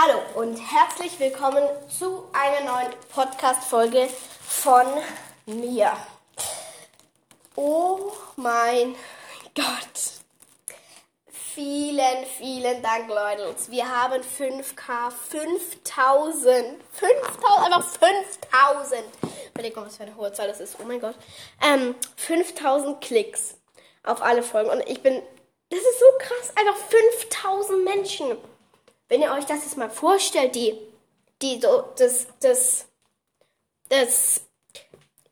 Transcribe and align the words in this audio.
Hallo 0.00 0.20
und 0.36 0.56
herzlich 0.56 1.18
willkommen 1.18 1.64
zu 1.88 2.28
einer 2.32 2.72
neuen 2.72 2.92
Podcast-Folge 3.12 4.08
von 4.46 4.86
mir. 5.46 5.92
Oh 7.56 8.12
mein 8.36 8.94
Gott. 9.56 10.22
Vielen, 11.32 12.26
vielen 12.36 12.80
Dank, 12.80 13.08
Leute. 13.08 13.56
Wir 13.70 13.88
haben 13.88 14.22
5K, 14.22 15.10
5000, 15.10 16.80
5000, 16.92 17.64
einfach 17.64 17.84
5000. 17.84 19.02
Überlegt 19.52 19.76
mal, 19.76 19.86
was 19.86 19.96
für 19.96 20.04
eine 20.04 20.14
hohe 20.14 20.32
Zahl 20.32 20.46
das 20.46 20.60
ist. 20.60 20.76
Oh 20.80 20.86
mein 20.86 21.00
Gott. 21.00 21.16
Ähm, 21.60 21.96
5000 22.14 23.00
Klicks 23.00 23.56
auf 24.04 24.22
alle 24.22 24.44
Folgen. 24.44 24.70
Und 24.70 24.88
ich 24.88 25.02
bin, 25.02 25.20
das 25.70 25.80
ist 25.80 25.98
so 25.98 26.06
krass, 26.20 26.52
einfach 26.54 26.76
5000 26.76 27.84
Menschen. 27.84 28.38
Wenn 29.08 29.22
ihr 29.22 29.32
euch 29.32 29.44
das 29.44 29.64
jetzt 29.64 29.76
mal 29.76 29.90
vorstellt, 29.90 30.54
die, 30.54 30.78
die 31.40 31.60
so, 31.60 31.84
das, 31.96 32.26
das, 32.40 32.86
das, 33.88 34.40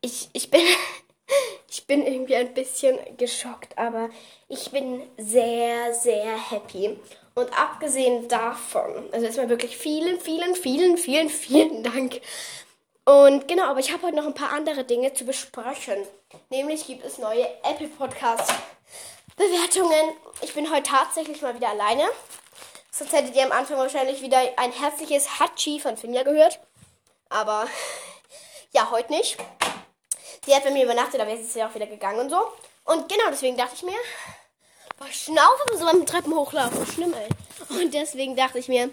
ich, 0.01 0.29
ich 0.33 0.49
bin, 0.49 0.61
ich 1.69 1.85
bin 1.85 2.05
irgendwie 2.05 2.35
ein 2.35 2.53
bisschen 2.53 2.97
geschockt, 3.17 3.77
aber 3.77 4.09
ich 4.47 4.71
bin 4.71 5.03
sehr, 5.17 5.93
sehr 5.93 6.51
happy. 6.51 6.99
Und 7.35 7.53
abgesehen 7.57 8.27
davon, 8.27 9.09
also 9.11 9.25
erstmal 9.25 9.49
wirklich 9.49 9.77
vielen, 9.77 10.19
vielen, 10.19 10.55
vielen, 10.55 10.97
vielen, 10.97 11.29
vielen 11.29 11.83
Dank. 11.83 12.19
Und 13.05 13.47
genau, 13.47 13.65
aber 13.65 13.79
ich 13.79 13.93
habe 13.93 14.03
heute 14.07 14.15
noch 14.15 14.25
ein 14.25 14.33
paar 14.33 14.51
andere 14.51 14.83
Dinge 14.83 15.13
zu 15.13 15.23
besprechen. 15.23 15.95
Nämlich 16.49 16.87
gibt 16.87 17.05
es 17.05 17.19
neue 17.19 17.47
Apple 17.63 17.87
Podcast 17.87 18.51
Bewertungen. 19.37 20.15
Ich 20.41 20.53
bin 20.55 20.69
heute 20.73 20.89
tatsächlich 20.89 21.41
mal 21.43 21.55
wieder 21.55 21.69
alleine. 21.69 22.03
Sonst 22.97 23.13
hättet 23.13 23.35
ihr 23.35 23.43
am 23.43 23.51
Anfang 23.51 23.77
wahrscheinlich 23.77 24.23
wieder 24.23 24.39
ein 24.55 24.71
herzliches 24.71 25.39
Hachi 25.39 25.79
von 25.79 25.97
Finja 25.97 26.23
gehört. 26.23 26.59
Aber 27.29 27.67
ja, 28.71 28.89
heute 28.89 29.11
nicht. 29.11 29.37
Sie 30.43 30.55
hat 30.55 30.63
bei 30.63 30.71
mir 30.71 30.85
übernachtet, 30.85 31.21
aber 31.21 31.29
jetzt 31.29 31.43
ist 31.43 31.53
sie 31.53 31.63
auch 31.63 31.75
wieder 31.75 31.85
gegangen 31.85 32.21
und 32.21 32.31
so. 32.31 32.39
Und 32.85 33.07
genau 33.07 33.25
deswegen 33.29 33.55
dachte 33.55 33.75
ich 33.75 33.83
mir, 33.83 33.97
boah, 34.97 35.07
Schnaufe 35.11 35.77
so 35.77 35.85
beim 35.85 36.07
Treppen 36.07 36.33
hochlaufen. 36.33 36.87
Schlimm, 36.87 37.13
ey. 37.13 37.81
Und 37.81 37.93
deswegen 37.93 38.35
dachte 38.35 38.57
ich 38.57 38.67
mir, 38.67 38.89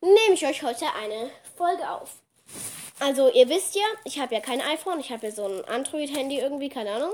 nehme 0.00 0.34
ich 0.34 0.46
euch 0.46 0.62
heute 0.62 0.86
eine 0.94 1.30
Folge 1.56 1.90
auf. 1.90 2.10
Also, 3.00 3.28
ihr 3.28 3.48
wisst 3.48 3.74
ja, 3.74 3.84
ich 4.04 4.20
habe 4.20 4.34
ja 4.34 4.40
kein 4.40 4.60
iPhone, 4.60 5.00
ich 5.00 5.10
habe 5.10 5.26
ja 5.26 5.32
so 5.32 5.46
ein 5.46 5.64
Android-Handy 5.64 6.38
irgendwie, 6.38 6.68
keine 6.68 6.92
Ahnung. 6.92 7.12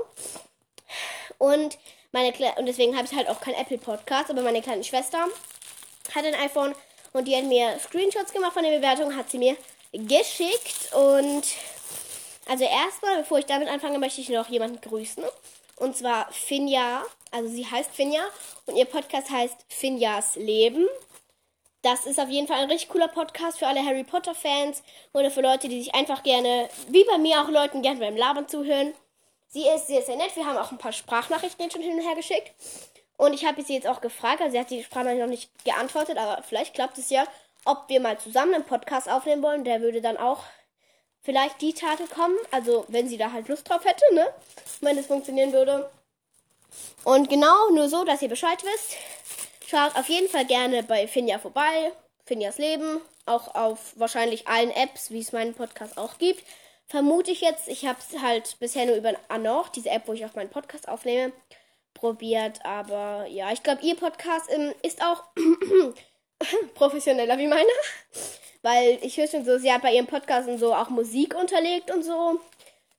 Und 1.39 1.79
meine 2.11 2.33
Kle 2.33 2.53
und 2.57 2.67
deswegen 2.67 2.95
habe 2.95 3.07
ich 3.07 3.15
halt 3.15 3.29
auch 3.29 3.41
kein 3.41 3.55
Apple 3.55 3.77
Podcast, 3.77 4.29
aber 4.29 4.41
meine 4.41 4.61
kleine 4.61 4.83
Schwester 4.83 5.27
hat 6.13 6.25
ein 6.25 6.35
iPhone 6.35 6.75
und 7.13 7.27
die 7.27 7.35
hat 7.35 7.45
mir 7.45 7.79
Screenshots 7.79 8.33
gemacht 8.33 8.53
von 8.53 8.63
der 8.63 8.77
Bewertung, 8.77 9.15
hat 9.15 9.31
sie 9.31 9.37
mir 9.37 9.55
geschickt. 9.93 10.93
Und 10.93 11.43
also 12.47 12.63
erstmal, 12.63 13.19
bevor 13.19 13.39
ich 13.39 13.45
damit 13.45 13.69
anfange, 13.69 13.99
möchte 13.99 14.21
ich 14.21 14.29
noch 14.29 14.49
jemanden 14.49 14.81
grüßen. 14.81 15.23
Und 15.77 15.97
zwar 15.97 16.31
Finja. 16.31 17.03
Also 17.31 17.49
sie 17.49 17.65
heißt 17.65 17.91
Finja 17.91 18.23
und 18.65 18.75
ihr 18.75 18.85
Podcast 18.85 19.29
heißt 19.29 19.55
Finjas 19.67 20.35
Leben. 20.35 20.87
Das 21.81 22.05
ist 22.05 22.19
auf 22.19 22.29
jeden 22.29 22.47
Fall 22.47 22.57
ein 22.61 22.71
richtig 22.71 22.89
cooler 22.89 23.07
Podcast 23.07 23.59
für 23.59 23.67
alle 23.67 23.85
Harry 23.85 24.03
Potter 24.03 24.33
Fans 24.33 24.81
oder 25.13 25.29
für 25.29 25.41
Leute, 25.41 25.67
die 25.69 25.83
sich 25.83 25.93
einfach 25.93 26.23
gerne, 26.23 26.67
wie 26.87 27.03
bei 27.03 27.17
mir 27.17 27.41
auch 27.41 27.49
Leuten, 27.49 27.81
gerne 27.81 27.99
beim 27.99 28.17
Labern 28.17 28.47
zuhören. 28.47 28.93
Sie 29.49 29.67
ist 29.67 29.87
sehr, 29.87 30.01
sehr 30.01 30.15
nett. 30.15 30.35
Wir 30.35 30.45
haben 30.45 30.57
auch 30.57 30.71
ein 30.71 30.77
paar 30.77 30.91
Sprachnachrichten 30.91 31.69
schon 31.69 31.81
hin 31.81 31.93
und 31.93 32.01
her 32.01 32.15
geschickt. 32.15 32.51
Und 33.17 33.33
ich 33.33 33.45
habe 33.45 33.61
sie 33.63 33.73
jetzt 33.73 33.87
auch 33.87 34.01
gefragt, 34.01 34.41
also 34.41 34.51
sie 34.51 34.59
hat 34.59 34.69
die 34.69 34.83
Sprachnachricht 34.83 35.21
noch 35.21 35.29
nicht 35.29 35.49
geantwortet, 35.63 36.17
aber 36.17 36.43
vielleicht 36.43 36.73
klappt 36.73 36.97
es 36.97 37.09
ja, 37.09 37.25
ob 37.63 37.87
wir 37.87 37.99
mal 37.99 38.17
zusammen 38.19 38.55
einen 38.55 38.65
Podcast 38.65 39.09
aufnehmen 39.09 39.41
wollen. 39.41 39.63
Der 39.63 39.81
würde 39.81 40.01
dann 40.01 40.17
auch 40.17 40.43
vielleicht 41.21 41.61
die 41.61 41.73
Tage 41.73 42.05
kommen, 42.05 42.37
also 42.51 42.85
wenn 42.87 43.07
sie 43.07 43.17
da 43.17 43.31
halt 43.31 43.47
Lust 43.47 43.69
drauf 43.69 43.83
hätte, 43.85 44.03
ne? 44.13 44.27
Wenn 44.81 44.97
es 44.97 45.07
funktionieren 45.07 45.53
würde. 45.53 45.89
Und 47.03 47.29
genau, 47.29 47.69
nur 47.71 47.89
so, 47.89 48.03
dass 48.03 48.21
ihr 48.21 48.29
Bescheid 48.29 48.63
wisst. 48.63 48.95
Schaut 49.67 49.95
auf 49.95 50.09
jeden 50.09 50.29
Fall 50.29 50.45
gerne 50.45 50.83
bei 50.83 51.07
Finja 51.07 51.39
vorbei. 51.39 51.91
Finjas 52.25 52.57
Leben. 52.57 53.01
Auch 53.25 53.55
auf 53.55 53.93
wahrscheinlich 53.95 54.47
allen 54.47 54.71
Apps, 54.71 55.09
wie 55.09 55.21
es 55.21 55.31
meinen 55.31 55.55
Podcast 55.55 55.97
auch 55.97 56.17
gibt. 56.17 56.43
Vermute 56.87 57.31
ich 57.31 57.41
jetzt. 57.41 57.67
Ich 57.67 57.85
habe 57.85 57.97
es 57.99 58.21
halt 58.21 58.57
bisher 58.59 58.85
nur 58.85 58.95
über 58.95 59.13
Anor, 59.27 59.65
diese 59.73 59.89
App, 59.89 60.03
wo 60.07 60.13
ich 60.13 60.25
auch 60.25 60.35
meinen 60.35 60.51
Podcast 60.51 60.87
aufnehme, 60.87 61.33
probiert. 61.95 62.63
Aber 62.63 63.25
ja, 63.27 63.51
ich 63.51 63.63
glaube, 63.63 63.81
ihr 63.81 63.95
Podcast 63.95 64.47
ähm, 64.51 64.71
ist 64.83 65.01
auch 65.03 65.23
professioneller 66.75 67.39
wie 67.39 67.47
meiner. 67.47 67.65
Weil 68.61 68.99
ich 69.01 69.17
höre 69.17 69.27
schon 69.27 69.45
so, 69.45 69.57
sie 69.57 69.71
hat 69.71 69.81
bei 69.81 69.93
ihrem 69.93 70.07
Podcast 70.07 70.47
und 70.47 70.59
so 70.59 70.73
auch 70.73 70.89
Musik 70.89 71.35
unterlegt 71.35 71.91
und 71.91 72.03
so. 72.03 72.39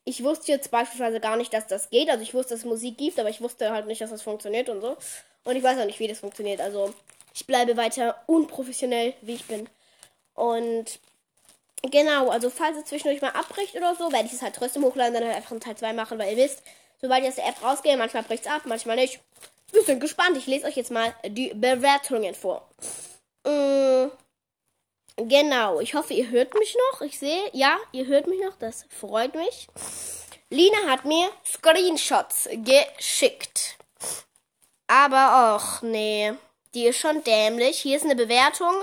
Ich 0.04 0.22
wusste 0.22 0.52
jetzt 0.52 0.70
beispielsweise 0.70 1.20
gar 1.20 1.36
nicht, 1.36 1.52
dass 1.52 1.66
das 1.66 1.90
geht. 1.90 2.08
Also 2.08 2.22
ich 2.22 2.34
wusste, 2.34 2.54
dass 2.54 2.60
es 2.60 2.66
Musik 2.66 2.98
gibt, 2.98 3.18
aber 3.18 3.28
ich 3.28 3.40
wusste 3.40 3.70
halt 3.70 3.86
nicht, 3.86 4.00
dass 4.00 4.10
das 4.10 4.22
funktioniert 4.22 4.68
und 4.68 4.80
so. 4.80 4.96
Und 5.44 5.56
ich 5.56 5.62
weiß 5.62 5.78
auch 5.78 5.86
nicht, 5.86 5.98
wie 6.00 6.08
das 6.08 6.20
funktioniert. 6.20 6.60
Also 6.60 6.92
ich 7.34 7.46
bleibe 7.46 7.76
weiter 7.76 8.22
unprofessionell, 8.26 9.14
wie 9.22 9.34
ich 9.34 9.44
bin. 9.46 9.68
Und 10.34 11.00
genau, 11.82 12.30
also 12.30 12.50
falls 12.50 12.78
es 12.78 12.84
zwischendurch 12.84 13.20
mal 13.20 13.30
abbricht 13.30 13.74
oder 13.74 13.94
so, 13.94 14.12
werde 14.12 14.26
ich 14.26 14.32
es 14.32 14.42
halt 14.42 14.54
trotzdem 14.54 14.84
hochladen, 14.84 15.14
dann 15.14 15.24
halt 15.24 15.36
einfach 15.36 15.50
einen 15.50 15.60
Teil 15.60 15.76
2 15.76 15.92
machen, 15.92 16.18
weil 16.18 16.36
ihr 16.36 16.44
wisst, 16.44 16.62
sobald 17.00 17.22
ich 17.22 17.28
aus 17.30 17.36
der 17.36 17.48
App 17.48 17.62
rausgehe, 17.62 17.96
manchmal 17.96 18.22
bricht 18.22 18.46
es 18.46 18.50
ab, 18.50 18.62
manchmal 18.64 18.96
nicht. 18.96 19.20
Wir 19.72 19.82
sind 19.82 20.00
gespannt. 20.00 20.36
Ich 20.36 20.46
lese 20.46 20.66
euch 20.66 20.76
jetzt 20.76 20.90
mal 20.90 21.14
die 21.26 21.52
Bewertungen 21.54 22.34
vor. 22.34 22.68
Mmh. 23.44 24.10
Genau, 25.16 25.80
ich 25.80 25.94
hoffe, 25.94 26.12
ihr 26.12 26.28
hört 26.28 26.54
mich 26.54 26.76
noch. 26.92 27.00
Ich 27.00 27.18
sehe, 27.18 27.48
ja, 27.52 27.78
ihr 27.92 28.06
hört 28.06 28.26
mich 28.26 28.40
noch. 28.40 28.56
Das 28.58 28.84
freut 28.90 29.34
mich. 29.34 29.66
Lina 30.50 30.76
hat 30.86 31.04
mir 31.04 31.28
Screenshots 31.44 32.48
geschickt. 32.52 33.76
Aber 34.86 35.56
och, 35.56 35.82
nee, 35.82 36.34
die 36.74 36.86
ist 36.86 36.98
schon 36.98 37.24
dämlich. 37.24 37.80
Hier 37.80 37.96
ist 37.96 38.04
eine 38.04 38.14
Bewertung, 38.14 38.74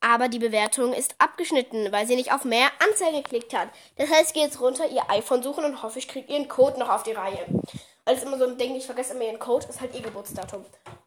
aber 0.00 0.28
die 0.28 0.38
Bewertung 0.38 0.92
ist 0.92 1.14
abgeschnitten, 1.18 1.92
weil 1.92 2.06
sie 2.06 2.16
nicht 2.16 2.32
auf 2.32 2.44
mehr 2.44 2.68
Anzeige 2.78 3.22
geklickt 3.22 3.54
hat. 3.54 3.68
Das 3.96 4.10
heißt, 4.10 4.28
ich 4.28 4.34
gehe 4.34 4.44
jetzt 4.44 4.60
runter, 4.60 4.88
ihr 4.88 5.08
iPhone 5.10 5.42
suchen 5.42 5.64
und 5.64 5.82
hoffe, 5.82 5.98
ich 5.98 6.08
kriege 6.08 6.32
ihren 6.32 6.48
Code 6.48 6.78
noch 6.78 6.88
auf 6.88 7.02
die 7.02 7.12
Reihe. 7.12 7.46
Weil 8.04 8.16
es 8.16 8.22
immer 8.22 8.38
so 8.38 8.46
ein 8.46 8.58
Ding, 8.58 8.74
ich 8.74 8.86
vergesse 8.86 9.14
immer 9.14 9.24
ihren 9.24 9.38
Code, 9.38 9.66
ist 9.68 9.80
halt 9.80 9.94
ihr 9.94 10.02
Geburtsdatum. 10.02 10.64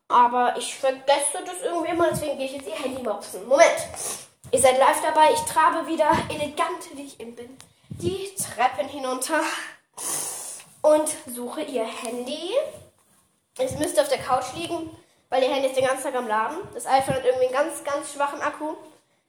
Aber 0.07 0.55
ich 0.57 0.75
vergesse 0.75 1.43
das 1.43 1.61
irgendwie 1.63 1.91
immer, 1.91 2.09
deswegen 2.11 2.37
gehe 2.37 2.45
ich 2.45 2.53
jetzt 2.53 2.67
ihr 2.67 2.75
Handy 2.75 3.01
mopsen. 3.01 3.47
Moment. 3.47 3.87
Ihr 4.51 4.59
seid 4.59 4.77
live 4.77 5.01
dabei. 5.01 5.33
Ich 5.33 5.39
trabe 5.41 5.87
wieder 5.87 6.11
elegant, 6.29 6.95
wie 6.95 7.05
ich 7.05 7.19
eben 7.19 7.35
bin, 7.35 7.57
die 7.89 8.29
Treppen 8.35 8.87
hinunter 8.87 9.41
und 10.83 11.09
suche 11.33 11.63
ihr 11.63 11.85
Handy. 11.85 12.51
Es 13.57 13.77
müsste 13.79 14.01
auf 14.01 14.09
der 14.09 14.19
Couch 14.19 14.53
liegen, 14.55 14.89
weil 15.33 15.41
ihr 15.41 15.49
Handy 15.49 15.67
ist 15.67 15.75
den 15.75 15.85
ganzen 15.85 16.03
Tag 16.03 16.13
am 16.13 16.27
Laden. 16.27 16.57
Das 16.75 16.85
iPhone 16.85 17.15
hat 17.15 17.25
irgendwie 17.25 17.45
einen 17.45 17.53
ganz, 17.53 17.83
ganz 17.83 18.13
schwachen 18.13 18.39
Akku. 18.39 18.75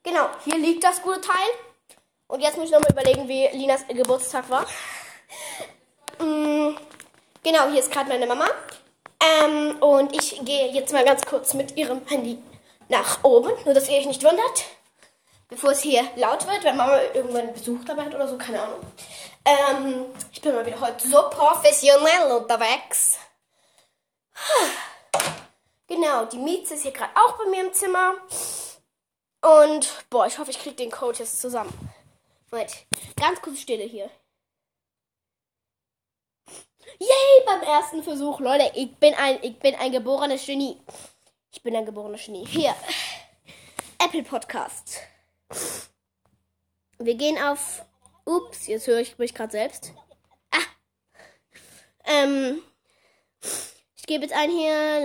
Genau, 0.02 0.28
hier 0.44 0.58
liegt 0.58 0.84
das 0.84 1.00
gute 1.00 1.22
Teil. 1.22 1.48
Und 2.26 2.42
jetzt 2.42 2.58
muss 2.58 2.66
ich 2.66 2.72
nochmal 2.72 2.92
überlegen, 2.92 3.26
wie 3.26 3.48
Linas 3.56 3.86
Geburtstag 3.88 4.50
war. 4.50 4.66
Mm, 6.18 6.76
genau, 7.42 7.70
hier 7.70 7.80
ist 7.80 7.90
gerade 7.90 8.10
meine 8.10 8.26
Mama. 8.26 8.44
Ähm, 9.18 9.76
und 9.80 10.14
ich 10.14 10.44
gehe 10.44 10.72
jetzt 10.72 10.92
mal 10.92 11.06
ganz 11.06 11.24
kurz 11.24 11.54
mit 11.54 11.74
ihrem 11.78 12.06
Handy 12.06 12.38
nach 12.90 13.24
oben, 13.24 13.52
nur 13.64 13.72
dass 13.72 13.88
ihr 13.88 13.96
euch 13.96 14.06
nicht 14.06 14.22
wundert 14.22 14.64
bevor 15.48 15.70
es 15.70 15.82
hier 15.82 16.02
laut 16.16 16.46
wird, 16.46 16.64
wenn 16.64 16.76
Mama 16.76 17.00
irgendwann 17.12 17.52
Besuch 17.52 17.84
dabei 17.86 18.04
hat 18.06 18.14
oder 18.14 18.26
so, 18.26 18.36
keine 18.36 18.60
Ahnung. 18.60 18.80
Ähm, 19.44 20.06
ich 20.32 20.40
bin 20.40 20.54
mal 20.54 20.66
wieder 20.66 20.80
heute 20.80 21.06
so 21.06 21.30
professionell 21.30 22.32
unterwegs. 22.32 23.18
Genau, 25.86 26.24
die 26.24 26.38
Mieze 26.38 26.74
ist 26.74 26.82
hier 26.82 26.92
gerade 26.92 27.14
auch 27.16 27.36
bei 27.36 27.44
mir 27.50 27.66
im 27.66 27.72
Zimmer. 27.72 28.14
Und, 29.42 30.08
boah, 30.08 30.26
ich 30.26 30.38
hoffe, 30.38 30.50
ich 30.50 30.58
kriege 30.58 30.76
den 30.76 30.90
Code 30.90 31.18
jetzt 31.18 31.40
zusammen. 31.40 31.72
Moment, 32.50 32.86
ganz 33.16 33.42
kurz 33.42 33.60
Stille 33.60 33.84
hier. 33.84 34.10
Yay, 36.98 37.44
beim 37.44 37.62
ersten 37.62 38.02
Versuch, 38.02 38.40
Leute, 38.40 38.70
ich 38.74 38.94
bin 38.96 39.12
ein, 39.14 39.38
ich 39.42 39.58
bin 39.58 39.74
ein 39.74 39.92
geborenes 39.92 40.46
Genie. 40.46 40.80
Ich 41.50 41.62
bin 41.62 41.76
ein 41.76 41.84
geborenes 41.84 42.24
Genie. 42.24 42.46
Hier, 42.46 42.74
Apple 43.98 44.22
Podcast. 44.22 45.00
Wir 46.98 47.14
gehen 47.14 47.36
auf. 47.42 47.84
Ups, 48.24 48.66
jetzt 48.68 48.86
höre 48.86 49.00
ich 49.00 49.18
mich 49.18 49.34
gerade 49.34 49.52
selbst. 49.52 49.92
Ah. 50.50 50.58
Ähm. 52.06 52.62
Ich 54.04 54.08
gebe 54.08 54.24
jetzt 54.24 54.34
ein 54.36 54.50
hier. 54.50 55.00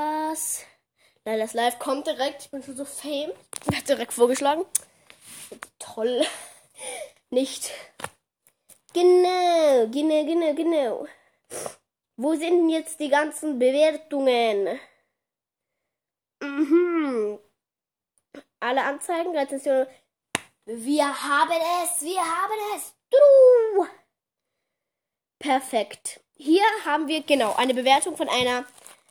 Lailas. 0.00 0.64
Lailas 1.26 1.52
Live 1.52 1.78
kommt 1.78 2.06
direkt. 2.06 2.40
Ich 2.40 2.50
bin 2.50 2.62
schon 2.62 2.74
so 2.74 2.86
fame. 2.86 3.34
Wird 3.66 3.86
direkt 3.86 4.14
vorgeschlagen. 4.14 4.64
Toll. 5.78 6.24
Nicht. 7.28 7.70
Genau, 8.94 9.88
genau, 9.90 10.24
genau, 10.24 10.54
genau. 10.54 11.06
Wo 12.16 12.34
sind 12.34 12.70
jetzt 12.70 12.98
die 12.98 13.10
ganzen 13.10 13.58
Bewertungen? 13.58 14.80
Mhm. 16.40 17.38
alle 18.60 18.84
Anzeigen, 18.84 19.36
Rezensionen. 19.36 19.86
Wir 20.64 21.04
haben 21.04 21.60
es, 21.84 22.00
wir 22.00 22.22
haben 22.22 22.58
es. 22.74 22.94
Du. 23.10 23.86
Perfekt. 25.38 26.23
Hier 26.36 26.62
haben 26.84 27.08
wir 27.08 27.22
genau 27.22 27.54
eine 27.54 27.74
Bewertung 27.74 28.16
von 28.16 28.28
einer, 28.28 28.64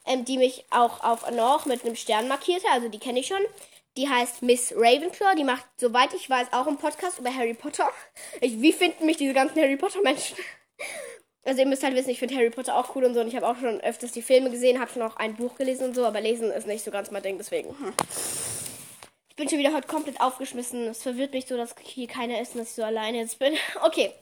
ähm, 0.05 0.25
die 0.25 0.37
mich 0.37 0.65
auch 0.69 1.03
auf 1.03 1.29
noch 1.31 1.65
mit 1.65 1.85
einem 1.85 1.95
Stern 1.95 2.27
markierte. 2.27 2.67
Also 2.71 2.89
die 2.89 2.99
kenne 2.99 3.19
ich 3.19 3.27
schon. 3.27 3.41
Die 3.95 4.09
heißt 4.09 4.41
Miss 4.41 4.73
Ravenclaw. 4.75 5.35
Die 5.35 5.43
macht, 5.43 5.65
soweit 5.77 6.13
ich 6.13 6.29
weiß, 6.29 6.47
auch 6.51 6.67
einen 6.67 6.77
Podcast 6.77 7.19
über 7.19 7.33
Harry 7.33 7.53
Potter. 7.53 7.89
Ich, 8.41 8.61
wie 8.61 8.73
finden 8.73 9.05
mich 9.05 9.17
diese 9.17 9.33
ganzen 9.33 9.61
Harry 9.61 9.77
Potter 9.77 10.01
Menschen? 10.01 10.37
Also 11.45 11.59
ihr 11.59 11.67
müsst 11.67 11.83
halt 11.83 11.93
wissen, 11.93 12.09
ich 12.09 12.19
finde 12.19 12.35
Harry 12.35 12.51
Potter 12.51 12.73
auch 12.73 12.95
cool 12.95 13.03
und 13.03 13.15
so. 13.15 13.19
Und 13.19 13.27
ich 13.27 13.35
habe 13.35 13.45
auch 13.45 13.57
schon 13.57 13.81
öfters 13.81 14.13
die 14.13 14.21
Filme 14.21 14.49
gesehen, 14.49 14.79
habe 14.79 14.89
schon 14.89 15.01
auch 15.01 15.17
ein 15.17 15.35
Buch 15.35 15.55
gelesen 15.57 15.83
und 15.83 15.93
so. 15.93 16.05
Aber 16.05 16.21
lesen 16.21 16.49
ist 16.49 16.67
nicht 16.67 16.85
so 16.85 16.89
ganz 16.89 17.11
mein 17.11 17.21
Ding, 17.21 17.37
deswegen. 17.37 17.77
Hm. 17.77 17.93
Ich 19.27 19.35
bin 19.35 19.49
schon 19.49 19.59
wieder 19.59 19.73
heute 19.73 19.87
komplett 19.87 20.21
aufgeschmissen. 20.21 20.87
Es 20.87 21.03
verwirrt 21.03 21.33
mich 21.33 21.45
so, 21.45 21.57
dass 21.57 21.75
hier 21.81 22.07
keiner 22.07 22.39
ist 22.39 22.53
und 22.53 22.59
dass 22.61 22.69
ich 22.69 22.75
so 22.75 22.83
alleine 22.83 23.17
jetzt 23.17 23.39
bin. 23.39 23.53
Okay. 23.83 24.13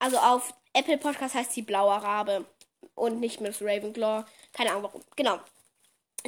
Also 0.00 0.18
auf 0.18 0.52
Apple 0.72 0.98
Podcast 0.98 1.36
heißt 1.36 1.52
sie 1.52 1.62
Blauer 1.62 1.96
Rabe. 1.96 2.44
Und 2.96 3.20
nicht 3.20 3.40
Miss 3.40 3.62
Ravenclaw. 3.62 4.24
Keine 4.52 4.70
Ahnung 4.70 4.82
warum. 4.82 5.02
Genau. 5.14 5.38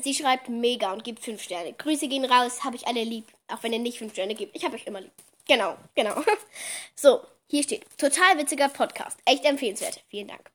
Sie 0.00 0.14
schreibt 0.14 0.48
mega 0.48 0.92
und 0.92 1.04
gibt 1.04 1.20
5 1.20 1.42
Sterne. 1.42 1.72
Grüße 1.74 2.08
gehen 2.08 2.24
raus, 2.24 2.64
habe 2.64 2.76
ich 2.76 2.86
alle 2.86 3.02
lieb. 3.02 3.26
Auch 3.48 3.62
wenn 3.62 3.72
ihr 3.72 3.78
nicht 3.78 3.98
5 3.98 4.12
Sterne 4.12 4.34
gibt. 4.34 4.56
Ich 4.56 4.64
habe 4.64 4.76
euch 4.76 4.86
immer 4.86 5.00
lieb. 5.00 5.12
Genau, 5.46 5.76
genau. 5.94 6.14
So, 6.94 7.20
hier 7.48 7.62
steht, 7.62 7.84
total 7.98 8.38
witziger 8.38 8.68
Podcast. 8.68 9.18
Echt 9.24 9.44
empfehlenswert. 9.44 10.02
Vielen 10.08 10.28
Dank. 10.28 10.50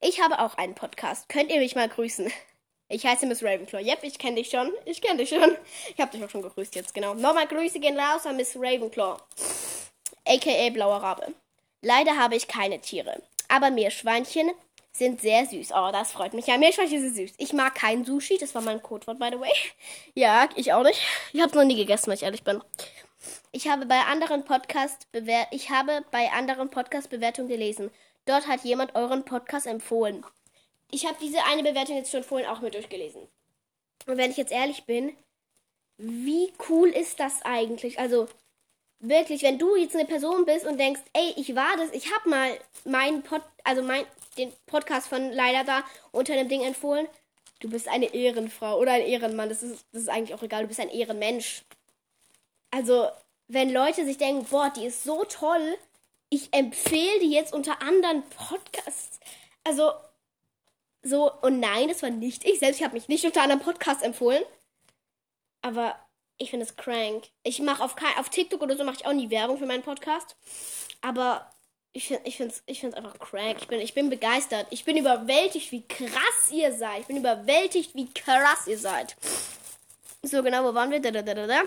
Ich 0.00 0.20
habe 0.20 0.40
auch 0.40 0.54
einen 0.54 0.74
Podcast. 0.74 1.28
Könnt 1.28 1.50
ihr 1.50 1.60
mich 1.60 1.74
mal 1.74 1.88
grüßen? 1.88 2.30
Ich 2.88 3.06
heiße 3.06 3.24
Miss 3.24 3.42
Ravenclaw. 3.42 3.82
Yep, 3.82 4.00
ich 4.02 4.18
kenne 4.18 4.36
dich 4.36 4.50
schon. 4.50 4.70
Ich 4.84 5.00
kenne 5.00 5.18
dich 5.18 5.30
schon. 5.30 5.56
Ich 5.94 6.00
habe 6.00 6.10
dich 6.10 6.22
auch 6.22 6.28
schon 6.28 6.42
gegrüßt 6.42 6.74
jetzt, 6.74 6.92
genau. 6.92 7.14
Nochmal 7.14 7.46
Grüße 7.46 7.80
gehen 7.80 7.98
raus 7.98 8.26
an 8.26 8.36
Miss 8.36 8.54
Ravenclaw. 8.54 9.16
A.k.a. 10.26 10.70
Blauer 10.70 10.96
Rabe. 10.96 11.34
Leider 11.82 12.16
habe 12.16 12.36
ich 12.36 12.48
keine 12.48 12.80
Tiere. 12.80 13.22
Aber 13.48 13.70
Meerschweinchen 13.70 14.50
sind 14.92 15.20
sehr 15.20 15.44
süß. 15.46 15.72
Oh, 15.72 15.90
das 15.92 16.12
freut 16.12 16.32
mich. 16.32 16.46
Ja, 16.46 16.56
Meerschweinchen 16.56 17.00
sind 17.00 17.16
süß. 17.16 17.34
Ich 17.38 17.52
mag 17.52 17.74
kein 17.74 18.04
Sushi. 18.04 18.38
Das 18.38 18.54
war 18.54 18.62
mein 18.62 18.82
Codewort, 18.82 19.18
by 19.18 19.28
the 19.32 19.40
way. 19.40 19.52
Ja, 20.14 20.48
ich 20.54 20.72
auch 20.72 20.84
nicht. 20.84 21.00
Ich 21.32 21.40
habe 21.40 21.50
es 21.50 21.54
noch 21.54 21.64
nie 21.64 21.76
gegessen, 21.76 22.06
wenn 22.06 22.14
ich 22.14 22.22
ehrlich 22.22 22.44
bin. 22.44 22.62
Ich 23.50 23.68
habe 23.68 23.86
bei 23.86 24.00
anderen 24.00 24.44
Podcast 24.44 25.06
ich 25.50 25.70
habe 25.70 26.04
bei 26.10 26.30
anderen 26.32 26.70
Podcast 26.70 27.10
Bewertungen 27.10 27.48
gelesen. 27.48 27.90
Dort 28.24 28.46
hat 28.46 28.64
jemand 28.64 28.94
euren 28.94 29.24
Podcast 29.24 29.66
empfohlen. 29.66 30.24
Ich 30.90 31.06
habe 31.06 31.16
diese 31.20 31.42
eine 31.44 31.62
Bewertung 31.62 31.96
jetzt 31.96 32.10
schon 32.10 32.24
vorhin 32.24 32.48
auch 32.48 32.60
mit 32.60 32.74
durchgelesen. 32.74 33.22
Und 34.06 34.16
wenn 34.16 34.30
ich 34.30 34.36
jetzt 34.36 34.52
ehrlich 34.52 34.84
bin, 34.84 35.16
wie 35.96 36.52
cool 36.68 36.88
ist 36.88 37.20
das 37.20 37.42
eigentlich? 37.42 37.98
Also 37.98 38.28
wirklich, 39.02 39.42
wenn 39.42 39.58
du 39.58 39.76
jetzt 39.76 39.94
eine 39.94 40.06
Person 40.06 40.46
bist 40.46 40.64
und 40.64 40.78
denkst, 40.78 41.02
ey, 41.12 41.34
ich 41.36 41.54
war 41.54 41.76
das, 41.76 41.90
ich 41.92 42.14
habe 42.14 42.30
mal 42.30 42.58
meinen 42.84 43.22
Pod, 43.22 43.42
also 43.64 43.82
mein 43.82 44.06
den 44.38 44.52
Podcast 44.66 45.08
von 45.08 45.30
leider 45.32 45.64
da 45.64 45.84
unter 46.10 46.34
dem 46.34 46.48
Ding 46.48 46.62
empfohlen. 46.62 47.06
Du 47.60 47.68
bist 47.68 47.88
eine 47.88 48.14
Ehrenfrau 48.14 48.78
oder 48.78 48.92
ein 48.92 49.02
Ehrenmann, 49.02 49.48
das 49.48 49.62
ist, 49.62 49.84
das 49.92 50.02
ist 50.02 50.08
eigentlich 50.08 50.34
auch 50.34 50.42
egal, 50.42 50.62
du 50.62 50.68
bist 50.68 50.80
ein 50.80 50.88
Ehrenmensch. 50.88 51.62
Also, 52.70 53.08
wenn 53.48 53.70
Leute 53.70 54.06
sich 54.06 54.16
denken, 54.16 54.46
boah, 54.48 54.72
die 54.74 54.86
ist 54.86 55.04
so 55.04 55.24
toll, 55.24 55.76
ich 56.30 56.48
empfehle 56.54 57.20
die 57.20 57.30
jetzt 57.30 57.52
unter 57.52 57.82
anderen 57.82 58.22
Podcasts. 58.30 59.20
Also, 59.64 59.92
so, 61.02 61.30
und 61.42 61.60
nein, 61.60 61.88
das 61.88 62.02
war 62.02 62.10
nicht 62.10 62.44
ich 62.44 62.58
selbst. 62.58 62.78
Ich 62.78 62.84
habe 62.84 62.94
mich 62.94 63.08
nicht 63.08 63.24
unter 63.24 63.42
anderem 63.42 63.60
Podcasts 63.60 64.02
empfohlen. 64.02 64.42
Aber 65.60 65.96
ich 66.42 66.50
finde 66.50 66.66
es 66.66 66.76
crank. 66.76 67.28
Ich 67.42 67.60
mache 67.60 67.82
auf, 67.82 67.94
auf 68.18 68.28
TikTok 68.28 68.60
oder 68.60 68.76
so 68.76 68.84
mache 68.84 68.96
ich 68.96 69.06
auch 69.06 69.12
nie 69.12 69.30
Werbung 69.30 69.58
für 69.58 69.66
meinen 69.66 69.82
Podcast. 69.82 70.36
Aber 71.00 71.50
ich 71.92 72.06
finde 72.06 72.30
finde 72.30 72.54
ich 72.66 72.84
einfach 72.84 73.18
crank. 73.18 73.58
Ich 73.60 73.68
bin, 73.68 73.80
ich 73.80 73.94
bin 73.94 74.10
begeistert. 74.10 74.66
Ich 74.70 74.84
bin 74.84 74.96
überwältigt, 74.96 75.72
wie 75.72 75.86
krass 75.86 76.50
ihr 76.50 76.72
seid. 76.72 77.00
Ich 77.00 77.06
bin 77.06 77.18
überwältigt, 77.18 77.94
wie 77.94 78.12
krass 78.12 78.66
ihr 78.66 78.78
seid. 78.78 79.16
So, 80.22 80.42
genau, 80.42 80.64
wo 80.64 80.74
waren 80.74 80.90
wir? 80.90 81.00
Da, 81.00 81.10
da, 81.10 81.22
da, 81.22 81.46
da. 81.46 81.62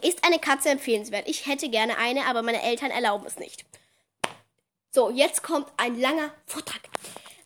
Ist 0.00 0.24
eine 0.24 0.38
Katze 0.38 0.70
empfehlenswert? 0.70 1.28
Ich 1.28 1.46
hätte 1.46 1.68
gerne 1.68 1.96
eine, 1.98 2.26
aber 2.26 2.42
meine 2.42 2.62
Eltern 2.62 2.90
erlauben 2.90 3.26
es 3.26 3.38
nicht. 3.38 3.64
So, 4.90 5.10
jetzt 5.10 5.42
kommt 5.42 5.66
ein 5.76 5.98
langer 5.98 6.32
Vortrag. 6.46 6.82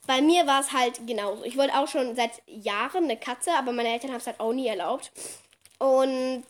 Bei 0.07 0.21
mir 0.21 0.47
war 0.47 0.61
es 0.61 0.73
halt 0.73 1.07
genauso. 1.07 1.45
Ich 1.45 1.57
wollte 1.57 1.75
auch 1.75 1.89
schon 1.89 2.15
seit 2.15 2.43
Jahren 2.47 3.05
eine 3.05 3.17
Katze, 3.17 3.53
aber 3.55 3.73
meine 3.73 3.91
Eltern 3.91 4.11
haben 4.11 4.19
es 4.19 4.27
halt 4.27 4.41
auch 4.41 4.53
nie 4.53 4.67
erlaubt. 4.67 5.11
Und 5.79 6.45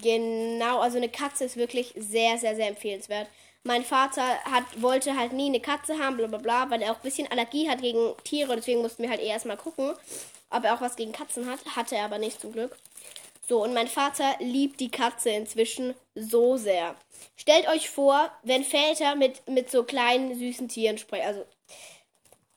genau, 0.00 0.80
also 0.80 0.96
eine 0.96 1.08
Katze 1.08 1.44
ist 1.44 1.56
wirklich 1.56 1.92
sehr, 1.96 2.38
sehr, 2.38 2.56
sehr 2.56 2.68
empfehlenswert. 2.68 3.28
Mein 3.62 3.84
Vater 3.84 4.22
hat, 4.44 4.64
wollte 4.82 5.16
halt 5.16 5.32
nie 5.32 5.46
eine 5.46 5.60
Katze 5.60 5.98
haben, 5.98 6.16
bla 6.16 6.26
bla 6.26 6.38
bla, 6.38 6.70
weil 6.70 6.82
er 6.82 6.92
auch 6.92 6.96
ein 6.96 7.02
bisschen 7.02 7.30
Allergie 7.30 7.68
hat 7.68 7.80
gegen 7.80 8.12
Tiere. 8.22 8.56
Deswegen 8.56 8.82
mussten 8.82 9.02
wir 9.02 9.10
halt 9.10 9.20
erst 9.20 9.46
mal 9.46 9.56
gucken, 9.56 9.94
ob 10.50 10.64
er 10.64 10.74
auch 10.74 10.80
was 10.80 10.96
gegen 10.96 11.12
Katzen 11.12 11.48
hat. 11.48 11.60
Hatte 11.76 11.96
er 11.96 12.04
aber 12.04 12.18
nicht 12.18 12.40
zum 12.40 12.52
Glück. 12.52 12.76
So, 13.46 13.62
und 13.62 13.74
mein 13.74 13.88
Vater 13.88 14.36
liebt 14.38 14.80
die 14.80 14.90
Katze 14.90 15.30
inzwischen 15.30 15.94
so 16.14 16.56
sehr. 16.56 16.94
Stellt 17.36 17.68
euch 17.68 17.90
vor, 17.90 18.30
wenn 18.42 18.64
Väter 18.64 19.16
mit, 19.16 19.46
mit 19.48 19.70
so 19.70 19.82
kleinen, 19.82 20.38
süßen 20.38 20.68
Tieren 20.68 20.96
sprechen. 20.96 21.26
Also, 21.26 21.44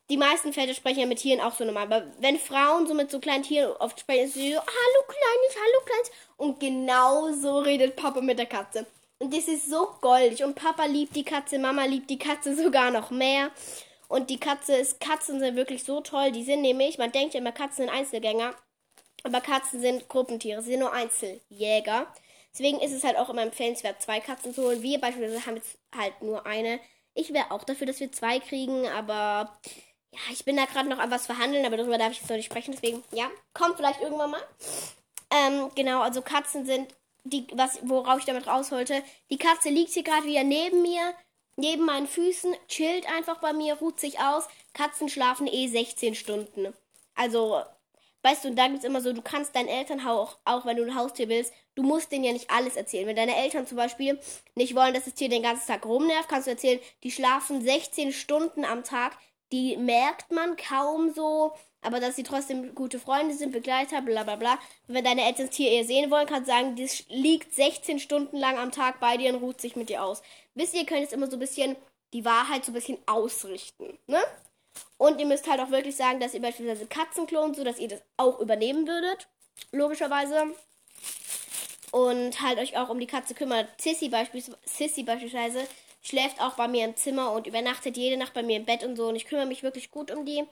die 0.09 0.17
meisten 0.17 0.53
Väter 0.53 0.73
sprechen 0.73 0.99
ja 0.99 1.05
mit 1.05 1.19
Tieren 1.19 1.41
auch 1.41 1.53
so 1.53 1.65
normal. 1.65 1.83
Aber 1.83 2.07
wenn 2.19 2.39
Frauen 2.39 2.87
so 2.87 2.93
mit 2.93 3.11
so 3.11 3.19
kleinen 3.19 3.43
Tieren 3.43 3.75
oft 3.79 3.99
sprechen, 3.99 4.25
ist 4.25 4.35
sie 4.35 4.53
so, 4.53 4.59
hallo 4.59 5.05
Kleines, 5.07 5.55
hallo 5.55 5.85
Kleines. 5.85 6.11
Und 6.37 6.59
genau 6.59 7.31
so 7.33 7.59
redet 7.59 7.95
Papa 7.95 8.21
mit 8.21 8.39
der 8.39 8.45
Katze. 8.45 8.85
Und 9.19 9.33
das 9.33 9.47
ist 9.47 9.69
so 9.69 9.87
goldig. 10.01 10.43
Und 10.43 10.55
Papa 10.55 10.85
liebt 10.85 11.15
die 11.15 11.23
Katze, 11.23 11.59
Mama 11.59 11.85
liebt 11.85 12.09
die 12.09 12.19
Katze 12.19 12.55
sogar 12.55 12.91
noch 12.91 13.11
mehr. 13.11 13.51
Und 14.07 14.29
die 14.29 14.39
Katze 14.39 14.75
ist, 14.75 15.01
Katzen 15.01 15.39
sind 15.39 15.55
wirklich 15.55 15.83
so 15.83 15.99
toll. 16.01 16.31
Die 16.31 16.43
sind 16.43 16.61
nämlich, 16.61 16.97
man 16.97 17.11
denkt 17.11 17.33
ja 17.33 17.41
immer, 17.41 17.51
Katzen 17.51 17.85
sind 17.85 17.89
Einzelgänger. 17.89 18.53
Aber 19.23 19.41
Katzen 19.41 19.81
sind 19.81 20.07
Gruppentiere, 20.07 20.61
sie 20.61 20.71
sind 20.71 20.79
nur 20.79 20.93
Einzeljäger. 20.93 22.07
Deswegen 22.53 22.79
ist 22.79 22.93
es 22.93 23.03
halt 23.03 23.17
auch 23.17 23.29
immer 23.29 23.41
empfehlenswert, 23.41 24.01
zwei 24.01 24.19
Katzen 24.19 24.53
zu 24.53 24.63
holen. 24.63 24.81
Wir 24.81 25.01
beispielsweise 25.01 25.45
haben 25.45 25.57
jetzt 25.57 25.77
halt 25.95 26.21
nur 26.21 26.45
eine. 26.45 26.79
Ich 27.13 27.33
wäre 27.33 27.51
auch 27.51 27.63
dafür, 27.63 27.87
dass 27.87 27.99
wir 27.99 28.11
zwei 28.11 28.39
kriegen, 28.39 28.87
aber 28.87 29.59
ja, 30.11 30.19
ich 30.31 30.45
bin 30.45 30.55
da 30.57 30.65
gerade 30.65 30.89
noch 30.89 30.99
an 30.99 31.11
was 31.11 31.25
verhandeln, 31.25 31.65
aber 31.65 31.77
darüber 31.77 31.97
darf 31.97 32.11
ich 32.11 32.19
jetzt 32.19 32.29
noch 32.29 32.37
nicht 32.37 32.45
sprechen. 32.45 32.71
Deswegen, 32.71 33.03
ja, 33.11 33.29
kommt 33.53 33.77
vielleicht 33.77 34.01
irgendwann 34.01 34.31
mal. 34.31 34.43
Ähm, 35.29 35.69
genau, 35.75 36.01
also 36.01 36.21
Katzen 36.21 36.65
sind, 36.65 36.93
die, 37.23 37.45
was, 37.53 37.79
worauf 37.83 38.19
ich 38.19 38.25
damit 38.25 38.47
raus 38.47 38.71
wollte. 38.71 39.03
Die 39.29 39.37
Katze 39.37 39.69
liegt 39.69 39.91
hier 39.91 40.03
gerade 40.03 40.25
wieder 40.25 40.43
neben 40.43 40.81
mir, 40.81 41.13
neben 41.57 41.85
meinen 41.85 42.07
Füßen, 42.07 42.55
chillt 42.67 43.07
einfach 43.09 43.39
bei 43.39 43.53
mir, 43.53 43.75
ruht 43.75 43.99
sich 43.99 44.19
aus. 44.19 44.47
Katzen 44.73 45.09
schlafen 45.09 45.47
eh 45.47 45.67
16 45.67 46.15
Stunden. 46.15 46.73
Also 47.15 47.63
Weißt 48.23 48.43
du, 48.43 48.49
und 48.49 48.57
da 48.57 48.67
gibt 48.67 48.79
es 48.79 48.83
immer 48.83 48.99
so, 48.99 49.13
du 49.13 49.21
kannst 49.21 49.55
deinen 49.55 49.69
Eltern 49.69 50.05
auch, 50.05 50.37
auch 50.43 50.65
wenn 50.65 50.75
du 50.75 50.83
ein 50.83 50.95
Haustier 50.95 51.29
willst, 51.29 51.53
du 51.75 51.83
musst 51.83 52.11
denen 52.11 52.25
ja 52.25 52.33
nicht 52.33 52.49
alles 52.49 52.75
erzählen. 52.75 53.07
Wenn 53.07 53.15
deine 53.15 53.37
Eltern 53.37 53.67
zum 53.67 53.77
Beispiel 53.77 54.19
nicht 54.55 54.75
wollen, 54.75 54.93
dass 54.93 55.05
das 55.05 55.13
Tier 55.13 55.29
den 55.29 55.43
ganzen 55.43 55.67
Tag 55.67 55.85
rumnervt, 55.85 56.27
kannst 56.27 56.47
du 56.47 56.51
erzählen, 56.51 56.81
die 57.03 57.11
schlafen 57.11 57.61
16 57.61 58.11
Stunden 58.11 58.65
am 58.65 58.83
Tag. 58.83 59.17
Die 59.51 59.77
merkt 59.77 60.31
man 60.31 60.57
kaum 60.57 61.13
so, 61.13 61.53
aber 61.81 61.99
dass 61.99 62.15
sie 62.17 62.23
trotzdem 62.23 62.75
gute 62.75 62.99
Freunde 62.99 63.33
sind, 63.33 63.51
Begleiter, 63.51 64.01
bla 64.01 64.23
bla 64.23 64.35
bla. 64.35 64.59
Wenn 64.87 65.05
deine 65.05 65.25
Eltern 65.25 65.47
das 65.47 65.55
Tier 65.55 65.85
sehen 65.85 66.11
wollen, 66.11 66.27
kannst 66.27 66.49
du 66.49 66.53
sagen, 66.53 66.75
das 66.75 67.05
liegt 67.07 67.53
16 67.53 67.99
Stunden 67.99 68.37
lang 68.37 68.57
am 68.57 68.71
Tag 68.71 68.99
bei 68.99 69.15
dir 69.15 69.33
und 69.33 69.41
ruht 69.41 69.61
sich 69.61 69.75
mit 69.75 69.89
dir 69.89 70.03
aus. 70.03 70.21
Wisst 70.55 70.73
ihr, 70.73 70.81
ihr 70.81 70.85
könnt 70.85 71.01
jetzt 71.01 71.13
immer 71.13 71.27
so 71.27 71.37
ein 71.37 71.39
bisschen 71.39 71.77
die 72.13 72.25
Wahrheit 72.25 72.65
so 72.65 72.71
ein 72.71 72.75
bisschen 72.75 72.97
ausrichten, 73.05 73.97
ne? 74.07 74.19
Und 74.97 75.19
ihr 75.19 75.25
müsst 75.25 75.47
halt 75.49 75.59
auch 75.59 75.71
wirklich 75.71 75.95
sagen, 75.95 76.19
dass 76.19 76.33
ihr 76.33 76.41
beispielsweise 76.41 76.87
Katzen 76.87 77.27
klont, 77.27 77.55
so 77.55 77.63
dass 77.63 77.79
ihr 77.79 77.87
das 77.87 78.01
auch 78.17 78.39
übernehmen 78.39 78.87
würdet. 78.87 79.27
Logischerweise. 79.71 80.55
Und 81.91 82.41
halt 82.41 82.59
euch 82.59 82.77
auch 82.77 82.89
um 82.89 82.99
die 82.99 83.07
Katze 83.07 83.33
kümmert. 83.33 83.69
Sissy, 83.79 84.09
beispiels 84.09 84.51
Sissy 84.65 85.03
beispielsweise 85.03 85.65
schläft 86.07 86.41
auch 86.41 86.53
bei 86.53 86.67
mir 86.67 86.85
im 86.85 86.95
Zimmer 86.95 87.31
und 87.33 87.47
übernachtet 87.47 87.97
jede 87.97 88.17
Nacht 88.17 88.33
bei 88.33 88.43
mir 88.43 88.57
im 88.57 88.65
Bett 88.65 88.83
und 88.83 88.95
so. 88.95 89.07
Und 89.07 89.15
ich 89.15 89.25
kümmere 89.25 89.45
mich 89.45 89.63
wirklich 89.63 89.91
gut 89.91 90.11
um 90.11 90.25
die. 90.25 90.43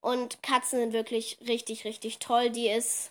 Und 0.00 0.42
Katzen 0.42 0.78
sind 0.78 0.92
wirklich 0.92 1.38
richtig, 1.46 1.84
richtig 1.84 2.18
toll. 2.18 2.50
Die 2.50 2.68
ist. 2.68 3.10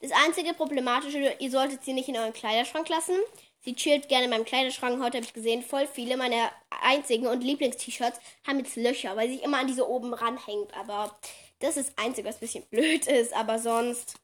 Das 0.00 0.12
einzige 0.26 0.52
Problematische, 0.52 1.34
ihr 1.38 1.50
solltet 1.50 1.82
sie 1.82 1.94
nicht 1.94 2.08
in 2.08 2.16
euren 2.16 2.34
Kleiderschrank 2.34 2.88
lassen. 2.90 3.16
Sie 3.64 3.74
chillt 3.74 4.08
gerne 4.08 4.24
in 4.24 4.30
meinem 4.30 4.44
Kleiderschrank. 4.44 5.02
Heute 5.02 5.16
habe 5.16 5.26
ich 5.26 5.32
gesehen, 5.32 5.62
voll 5.62 5.86
viele 5.86 6.18
meiner 6.18 6.50
einzigen 6.82 7.26
und 7.26 7.42
Lieblings-T-Shirts 7.42 8.20
haben 8.46 8.58
jetzt 8.58 8.76
Löcher, 8.76 9.16
weil 9.16 9.30
sie 9.30 9.38
immer 9.38 9.58
an 9.58 9.66
diese 9.66 9.88
oben 9.88 10.12
ranhängt. 10.12 10.74
Aber 10.76 11.16
das 11.60 11.78
ist 11.78 11.94
das 11.96 12.04
Einzige, 12.04 12.28
was 12.28 12.36
ein 12.36 12.40
bisschen 12.40 12.66
blöd 12.66 13.06
ist. 13.06 13.32
Aber 13.34 13.58
sonst, 13.58 14.16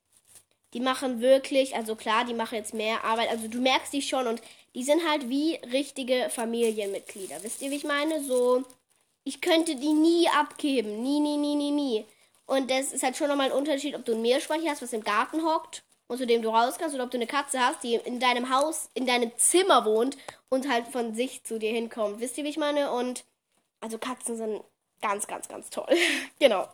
die 0.74 0.80
machen 0.80 1.22
wirklich, 1.22 1.74
also 1.74 1.96
klar, 1.96 2.26
die 2.26 2.34
machen 2.34 2.56
jetzt 2.56 2.74
mehr 2.74 3.02
Arbeit. 3.04 3.30
Also 3.30 3.48
du 3.48 3.60
merkst 3.60 3.92
die 3.94 4.02
schon 4.02 4.26
und 4.26 4.42
die 4.74 4.84
sind 4.84 5.06
halt 5.08 5.28
wie 5.28 5.56
richtige 5.72 6.28
Familienmitglieder. 6.30 7.42
Wisst 7.42 7.62
ihr, 7.62 7.70
wie 7.70 7.76
ich 7.76 7.84
meine? 7.84 8.22
So, 8.22 8.64
ich 9.24 9.40
könnte 9.40 9.76
die 9.76 9.92
nie 9.92 10.28
abgeben. 10.28 11.02
Nie, 11.02 11.20
nie, 11.20 11.36
nie, 11.36 11.56
nie, 11.56 11.70
nie. 11.70 12.06
Und 12.46 12.70
das 12.70 12.92
ist 12.92 13.02
halt 13.02 13.16
schon 13.16 13.28
nochmal 13.28 13.46
ein 13.46 13.56
Unterschied, 13.56 13.94
ob 13.94 14.04
du 14.04 14.12
ein 14.12 14.22
Meerschweinchen 14.22 14.70
hast, 14.70 14.82
was 14.82 14.92
im 14.92 15.04
Garten 15.04 15.44
hockt 15.44 15.82
und 16.08 16.18
zu 16.18 16.26
dem 16.26 16.42
du 16.42 16.48
raus 16.48 16.76
kannst 16.78 16.94
oder 16.94 17.04
ob 17.04 17.10
du 17.10 17.16
eine 17.16 17.28
Katze 17.28 17.60
hast, 17.60 17.84
die 17.84 17.94
in 17.94 18.18
deinem 18.18 18.50
Haus, 18.50 18.90
in 18.94 19.06
deinem 19.06 19.30
Zimmer 19.36 19.84
wohnt 19.84 20.16
und 20.48 20.68
halt 20.68 20.88
von 20.88 21.14
sich 21.14 21.44
zu 21.44 21.60
dir 21.60 21.70
hinkommt. 21.70 22.18
Wisst 22.20 22.36
ihr, 22.38 22.44
wie 22.44 22.48
ich 22.48 22.56
meine? 22.56 22.90
Und 22.90 23.24
also 23.80 23.98
Katzen 23.98 24.36
sind 24.36 24.64
ganz, 25.00 25.26
ganz, 25.26 25.48
ganz 25.48 25.70
toll. 25.70 25.86
genau. 26.40 26.64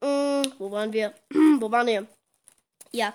Mm, 0.00 0.42
wo 0.58 0.70
waren 0.70 0.92
wir? 0.92 1.12
wo 1.58 1.70
waren 1.70 1.88
wir? 1.88 2.06
Ja. 2.92 3.12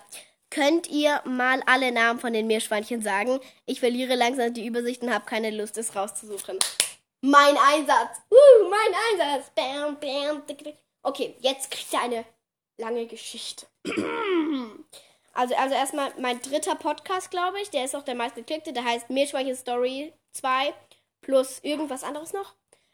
Könnt 0.53 0.87
ihr 0.87 1.19
mal 1.25 1.63
alle 1.65 1.91
Namen 1.91 2.19
von 2.19 2.31
den 2.31 2.45
Meerschweinchen 2.45 3.01
sagen? 3.01 3.39
Ich 3.65 3.79
verliere 3.79 4.13
langsam 4.13 4.53
die 4.53 4.67
Übersicht 4.67 5.01
und 5.01 5.11
habe 5.11 5.25
keine 5.25 5.49
Lust, 5.49 5.79
es 5.79 5.95
rauszusuchen. 5.95 6.59
Mein 7.21 7.57
Einsatz. 7.57 8.21
Uh, 8.29 8.69
mein 8.69 8.93
Einsatz. 9.09 9.49
Bam, 9.55 9.99
bam. 9.99 10.43
Okay, 11.01 11.35
jetzt 11.39 11.71
kriegt 11.71 11.91
ihr 11.91 12.01
eine 12.01 12.25
lange 12.77 13.07
Geschichte. 13.07 13.65
Also, 15.35 15.55
also 15.55 15.73
erstmal 15.73 16.13
mein 16.19 16.39
dritter 16.43 16.75
Podcast, 16.75 17.31
glaube 17.31 17.59
ich. 17.59 17.71
Der 17.71 17.85
ist 17.85 17.95
auch 17.95 18.03
der 18.03 18.13
meistgeklickte. 18.13 18.71
Der 18.71 18.83
heißt 18.83 19.09
Meerschweinchen 19.09 19.55
Story 19.55 20.13
2 20.33 20.71
plus 21.21 21.57
irgendwas 21.63 22.03
anderes 22.03 22.33
noch. 22.33 22.53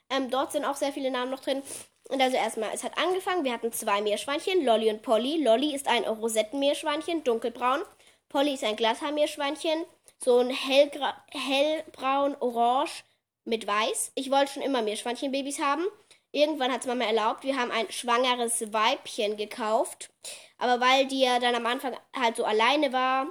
Ähm, 0.09 0.29
dort 0.29 0.51
sind 0.51 0.65
auch 0.65 0.75
sehr 0.75 0.91
viele 0.91 1.11
Namen 1.11 1.31
noch 1.31 1.39
drin. 1.39 1.61
Und 2.09 2.21
also 2.21 2.35
erstmal, 2.37 2.71
es 2.73 2.83
hat 2.83 2.97
angefangen. 2.97 3.43
Wir 3.43 3.53
hatten 3.53 3.71
zwei 3.71 4.01
Meerschweinchen, 4.01 4.65
Lolly 4.65 4.89
und 4.89 5.03
Polly. 5.03 5.43
Lolly 5.43 5.75
ist 5.75 5.87
ein 5.87 6.03
Rosettenmeerschweinchen, 6.05 7.23
dunkelbraun. 7.23 7.81
Polly 8.29 8.53
ist 8.53 8.63
ein 8.63 8.75
Glashaarmeerschweinchen, 8.75 9.85
so 10.23 10.39
ein 10.39 10.49
hellbraun, 10.49 12.35
orange 12.39 13.03
mit 13.45 13.65
weiß. 13.65 14.11
Ich 14.15 14.31
wollte 14.31 14.53
schon 14.53 14.63
immer 14.63 14.81
Meerschweinchenbabys 14.81 15.59
haben. 15.59 15.85
Irgendwann 16.31 16.71
hat 16.71 16.81
es 16.81 16.87
Mama 16.87 17.05
erlaubt. 17.05 17.43
Wir 17.43 17.57
haben 17.57 17.71
ein 17.71 17.91
schwangeres 17.91 18.71
Weibchen 18.71 19.37
gekauft. 19.37 20.11
Aber 20.59 20.79
weil 20.79 21.07
die 21.07 21.21
ja 21.21 21.39
dann 21.39 21.55
am 21.55 21.65
Anfang 21.65 21.95
halt 22.15 22.35
so 22.35 22.43
alleine 22.43 22.93
war, 22.93 23.27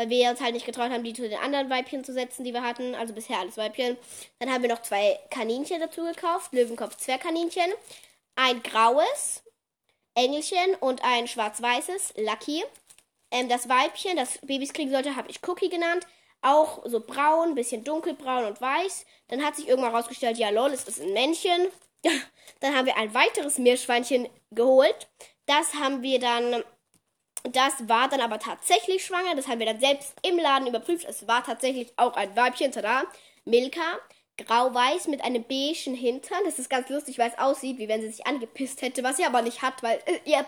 weil 0.00 0.08
wir 0.08 0.30
uns 0.30 0.40
halt 0.40 0.54
nicht 0.54 0.64
getraut 0.64 0.90
haben, 0.90 1.04
die 1.04 1.12
zu 1.12 1.28
den 1.28 1.38
anderen 1.38 1.68
Weibchen 1.68 2.04
zu 2.04 2.14
setzen, 2.14 2.42
die 2.42 2.54
wir 2.54 2.62
hatten, 2.62 2.94
also 2.94 3.12
bisher 3.12 3.38
alles 3.38 3.58
Weibchen, 3.58 3.98
dann 4.38 4.50
haben 4.50 4.62
wir 4.62 4.70
noch 4.70 4.80
zwei 4.80 5.20
Kaninchen 5.28 5.78
dazu 5.78 6.02
gekauft, 6.04 6.54
Löwenkopf 6.54 6.96
Zwergkaninchen, 6.96 7.70
ein 8.34 8.62
graues 8.62 9.42
Engelchen 10.14 10.74
und 10.80 11.04
ein 11.04 11.28
schwarz-weißes 11.28 12.14
Lucky. 12.16 12.64
Ähm, 13.30 13.50
das 13.50 13.68
Weibchen, 13.68 14.16
das 14.16 14.38
Babys 14.38 14.72
kriegen 14.72 14.90
sollte, 14.90 15.16
habe 15.16 15.30
ich 15.30 15.46
Cookie 15.46 15.68
genannt. 15.68 16.06
Auch 16.40 16.82
so 16.86 17.00
braun, 17.00 17.54
bisschen 17.54 17.84
dunkelbraun 17.84 18.46
und 18.46 18.58
weiß. 18.58 19.04
Dann 19.28 19.44
hat 19.44 19.56
sich 19.56 19.68
irgendwann 19.68 19.94
rausgestellt, 19.94 20.38
ja 20.38 20.48
lol, 20.48 20.70
es 20.70 20.84
ist 20.84 21.02
ein 21.02 21.12
Männchen. 21.12 21.68
Dann 22.60 22.74
haben 22.74 22.86
wir 22.86 22.96
ein 22.96 23.12
weiteres 23.12 23.58
Meerschweinchen 23.58 24.30
geholt. 24.50 25.10
Das 25.44 25.74
haben 25.74 26.02
wir 26.02 26.18
dann, 26.18 26.64
das 27.44 27.88
war 27.88 28.08
dann 28.08 28.20
aber 28.20 28.38
tatsächlich 28.38 29.04
schwanger. 29.04 29.34
Das 29.34 29.48
haben 29.48 29.58
wir 29.58 29.66
dann 29.66 29.80
selbst 29.80 30.14
im 30.22 30.38
Laden 30.38 30.68
überprüft. 30.68 31.06
Es 31.08 31.26
war 31.26 31.44
tatsächlich 31.44 31.92
auch 31.96 32.14
ein 32.14 32.34
Weibchen, 32.36 32.72
tada. 32.72 33.04
Milka, 33.44 33.98
grau-weiß 34.36 35.08
mit 35.08 35.22
einem 35.24 35.44
beigen 35.44 35.94
Hintern. 35.94 36.40
Das 36.44 36.58
ist 36.58 36.70
ganz 36.70 36.88
lustig, 36.88 37.18
weil 37.18 37.30
es 37.30 37.38
aussieht, 37.38 37.78
wie 37.78 37.88
wenn 37.88 38.00
sie 38.00 38.10
sich 38.10 38.26
angepisst 38.26 38.82
hätte, 38.82 39.02
was 39.02 39.16
sie 39.16 39.24
aber 39.24 39.42
nicht 39.42 39.62
hat, 39.62 39.82
weil 39.82 39.98
äh, 40.06 40.18
ihr 40.24 40.44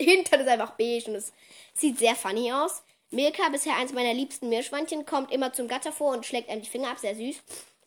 Hintern 0.00 0.40
ist 0.40 0.48
einfach 0.48 0.72
beige 0.72 1.08
und 1.08 1.14
es 1.16 1.32
sieht 1.72 1.98
sehr 1.98 2.16
funny 2.16 2.52
aus. 2.52 2.82
Milka, 3.10 3.48
bisher 3.50 3.76
eins 3.76 3.92
meiner 3.92 4.12
liebsten 4.12 4.48
Meerschweinchen, 4.48 5.06
kommt 5.06 5.30
immer 5.32 5.52
zum 5.52 5.68
Gatter 5.68 5.92
vor 5.92 6.12
und 6.12 6.26
schlägt 6.26 6.48
einem 6.48 6.62
die 6.62 6.68
Finger 6.68 6.90
ab, 6.90 6.98
sehr 6.98 7.14
süß. 7.14 7.36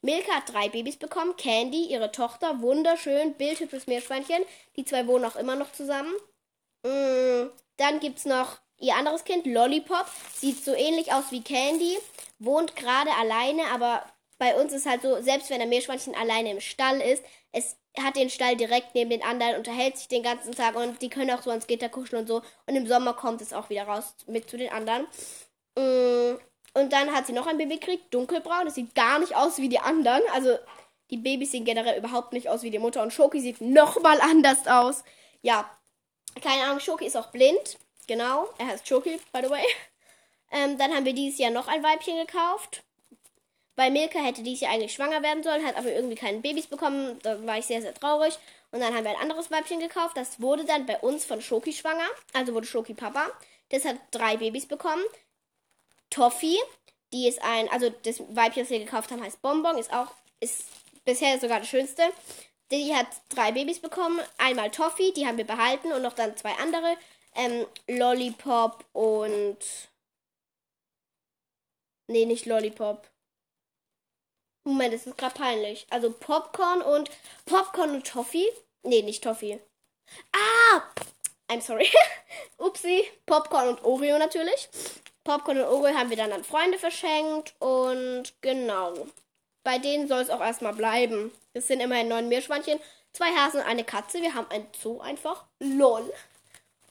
Milka 0.02 0.32
hat 0.32 0.54
drei 0.54 0.70
Babys 0.70 0.96
bekommen. 0.96 1.36
Candy, 1.36 1.86
ihre 1.86 2.12
Tochter, 2.12 2.62
wunderschön, 2.62 3.34
bildhübsches 3.34 3.88
Meerschweinchen. 3.88 4.44
Die 4.78 4.86
zwei 4.86 5.06
wohnen 5.08 5.26
auch 5.26 5.36
immer 5.36 5.56
noch 5.56 5.72
zusammen. 5.74 6.14
Mm, 6.88 7.50
dann 7.78 8.00
gibt 8.00 8.20
es 8.20 8.26
noch 8.26 8.58
ihr 8.80 8.96
anderes 8.96 9.24
Kind, 9.24 9.46
Lollipop. 9.46 10.06
Sieht 10.34 10.64
so 10.64 10.74
ähnlich 10.74 11.12
aus 11.12 11.32
wie 11.32 11.42
Candy. 11.42 11.98
Wohnt 12.40 12.76
gerade 12.76 13.12
alleine, 13.20 13.64
aber 13.74 14.04
bei 14.38 14.56
uns 14.60 14.72
ist 14.72 14.86
halt 14.86 15.02
so, 15.02 15.22
selbst 15.22 15.50
wenn 15.50 15.62
ein 15.62 15.70
Meerschweinchen 15.70 16.16
alleine 16.16 16.52
im 16.52 16.62
Stall 16.62 17.02
ist, 17.02 17.24
es 17.52 17.76
hat 18.00 18.16
den 18.16 18.30
Stall 18.30 18.56
direkt 18.56 18.94
neben 18.94 19.10
den 19.10 19.24
anderen, 19.24 19.58
unterhält 19.58 19.98
sich 19.98 20.08
den 20.08 20.22
ganzen 20.22 20.54
Tag 20.54 20.76
und 20.76 21.02
die 21.02 21.10
können 21.10 21.32
auch 21.32 21.42
so 21.42 21.50
ans 21.50 21.66
Gitter 21.66 21.90
kuscheln 21.90 22.22
und 22.22 22.28
so. 22.28 22.44
Und 22.68 22.76
im 22.76 22.88
Sommer 22.88 23.14
kommt 23.14 23.42
es 23.42 23.54
auch 23.54 23.70
wieder 23.70 23.84
raus 23.84 24.16
mit 24.28 24.50
zu 24.50 24.58
den 24.58 24.72
anderen. 24.72 25.08
Mm, 25.76 26.38
und 26.74 26.94
dann 26.94 27.12
hat 27.14 27.26
sie 27.26 27.34
noch 27.34 27.48
ein 27.48 27.58
Baby 27.58 27.80
gekriegt, 27.80 28.14
dunkelbraun. 28.14 28.66
Das 28.66 28.76
sieht 28.76 28.94
gar 28.94 29.18
nicht 29.20 29.36
aus 29.36 29.58
wie 29.58 29.70
die 29.70 29.80
anderen. 29.80 30.22
Also 30.34 30.58
die 31.10 31.18
Babys 31.18 31.52
sehen 31.52 31.66
generell 31.66 31.98
überhaupt 31.98 32.34
nicht 32.34 32.50
aus 32.50 32.62
wie 32.62 32.70
die 32.70 32.80
Mutter. 32.80 33.02
Und 33.02 33.14
Schoki 33.14 33.40
sieht 33.42 33.62
nochmal 33.62 34.22
anders 34.22 34.68
aus. 34.68 35.04
Ja, 35.42 35.70
keine 36.42 36.64
Ahnung, 36.64 36.80
Schoki 36.80 37.06
ist 37.06 37.18
auch 37.18 37.28
blind. 37.28 37.78
Genau, 38.08 38.50
er 38.58 38.68
heißt 38.68 38.88
Schoki, 38.88 39.20
by 39.32 39.42
the 39.44 39.50
way. 39.50 39.66
Ähm, 40.52 40.78
dann 40.78 40.94
haben 40.94 41.06
wir 41.06 41.14
dieses 41.14 41.40
Jahr 41.40 41.52
noch 41.52 41.68
ein 41.68 41.84
Weibchen 41.84 42.18
gekauft. 42.18 42.84
Weil 43.76 43.92
Milka 43.92 44.20
hätte 44.20 44.42
dieses 44.42 44.62
Jahr 44.62 44.74
eigentlich 44.74 44.94
schwanger 44.94 45.22
werden 45.22 45.44
sollen, 45.44 45.66
hat 45.66 45.76
aber 45.76 45.92
irgendwie 45.92 46.16
keine 46.16 46.40
Babys 46.40 46.68
bekommen. 46.68 47.20
Da 47.22 47.46
war 47.46 47.58
ich 47.60 47.66
sehr, 47.66 47.82
sehr 47.82 47.94
traurig. 47.94 48.38
Und 48.72 48.80
dann 48.80 48.94
haben 48.96 49.04
wir 49.04 49.12
ein 49.12 49.22
anderes 49.22 49.52
Weibchen 49.52 49.80
gekauft. 49.80 50.18
Das 50.18 50.42
wurde 50.42 50.66
dann 50.66 50.86
bei 50.86 50.98
uns 51.00 51.26
von 51.26 51.42
Schoki 51.42 51.74
schwanger. 51.74 52.08
Also 52.34 52.54
wurde 52.54 52.66
Schoki 52.66 52.96
Papa. 52.96 53.28
Das 53.70 53.86
hat 53.86 53.98
drei 54.12 54.38
Babys 54.38 54.66
bekommen. 54.66 55.04
Toffee, 56.10 56.58
die 57.14 57.28
ist 57.28 57.42
ein, 57.44 57.70
also 57.70 57.90
das 58.04 58.20
Weibchen, 58.30 58.64
das 58.64 58.72
wir 58.72 58.80
gekauft 58.80 59.12
haben, 59.12 59.22
heißt 59.22 59.42
Bonbon, 59.42 59.78
ist 59.78 59.94
auch, 59.94 60.12
ist 60.40 60.66
bisher 61.06 61.40
sogar 61.40 61.60
das 61.60 61.70
schönste. 61.70 62.04
Die 62.72 62.94
hat 62.94 63.08
drei 63.30 63.52
Babys 63.52 63.80
bekommen. 63.80 64.20
Einmal 64.38 64.72
Toffee, 64.72 65.12
die 65.12 65.26
haben 65.26 65.38
wir 65.38 65.48
behalten 65.48 65.92
und 65.94 66.02
noch 66.02 66.14
dann 66.14 66.36
zwei 66.36 66.54
andere. 66.54 66.98
Ähm, 67.36 67.66
Lollipop 67.88 68.86
und. 68.94 69.58
Nee, 72.08 72.26
nicht 72.26 72.46
Lollipop. 72.46 73.08
Moment, 74.64 74.94
das 74.94 75.08
ist 75.08 75.18
gerade 75.18 75.36
peinlich. 75.36 75.88
Also 75.90 76.12
Popcorn 76.12 76.82
und. 76.82 77.10
Popcorn 77.46 77.92
und 77.92 78.08
Toffee. 78.08 78.48
Nee, 78.84 79.02
nicht 79.02 79.24
Toffee. 79.24 79.60
Ah! 80.34 80.84
I'm 81.50 81.62
sorry. 81.62 81.90
Upsi. 82.58 83.06
Popcorn 83.26 83.70
und 83.70 83.84
Oreo 83.84 84.18
natürlich. 84.18 84.70
Popcorn 85.24 85.60
und 85.60 85.66
Oreo 85.66 85.96
haben 85.96 86.10
wir 86.10 86.18
dann 86.18 86.34
an 86.34 86.44
Freunde 86.44 86.78
verschenkt 86.78 87.54
und 87.60 88.34
genau. 88.42 89.08
Bei 89.68 89.80
denen 89.80 90.08
soll 90.08 90.22
es 90.22 90.30
auch 90.30 90.40
erstmal 90.40 90.72
bleiben. 90.72 91.30
Es 91.52 91.68
sind 91.68 91.82
immerhin 91.82 92.08
neun 92.08 92.30
Meerschweinchen, 92.30 92.80
zwei 93.12 93.36
Hasen 93.36 93.60
und 93.60 93.66
eine 93.66 93.84
Katze. 93.84 94.22
Wir 94.22 94.34
haben 94.34 94.50
ein 94.50 94.66
Zoo 94.82 95.02
einfach. 95.02 95.44
Lol. 95.60 96.10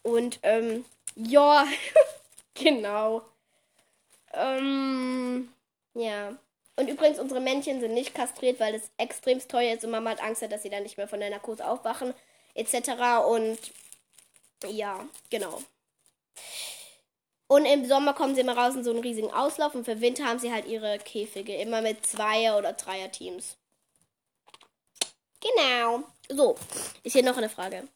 Und 0.03 0.39
ähm, 0.43 0.85
ja, 1.15 1.67
genau. 2.55 3.23
Ähm, 4.35 5.51
ja. 5.95 6.37
Und 6.77 6.91
übrigens, 6.91 7.19
unsere 7.19 7.41
Männchen 7.41 7.81
sind 7.81 7.95
nicht 7.95 8.15
kastriert, 8.15 8.61
weil 8.61 8.75
es 8.75 8.91
extrem 8.99 9.39
teuer 9.49 9.73
ist 9.73 9.85
und 9.87 9.91
Mama 9.91 10.11
hat 10.11 10.23
Angst, 10.23 10.43
dass 10.43 10.63
sie 10.63 10.69
dann 10.69 10.83
nicht 10.83 10.99
mehr 10.99 11.09
von 11.09 11.21
der 11.21 11.31
Narkose 11.31 11.67
aufwachen, 11.67 12.13
etc. 12.53 12.91
Und 13.27 13.59
ja, 14.69 15.03
genau. 15.31 15.63
Und 17.49 17.65
im 17.65 17.85
Sommer 17.87 18.13
kommen 18.13 18.35
sie 18.35 18.41
immer 18.41 18.57
raus 18.57 18.75
in 18.75 18.83
so 18.83 18.91
einen 18.91 19.01
riesigen 19.01 19.33
Auslauf 19.33 19.75
und 19.75 19.85
für 19.85 20.01
Winter 20.01 20.25
haben 20.25 20.39
sie 20.39 20.53
halt 20.53 20.67
ihre 20.67 20.99
Käfige. 20.99 21.55
Immer 21.55 21.81
mit 21.81 22.05
Zweier- 22.05 22.59
oder 22.59 22.73
Dreier-Teams. 22.73 23.57
Genau. 25.41 26.03
So, 26.29 26.57
ist 27.05 27.13
hier 27.13 27.23
noch 27.23 27.37
eine 27.37 27.49
Frage. 27.49 27.87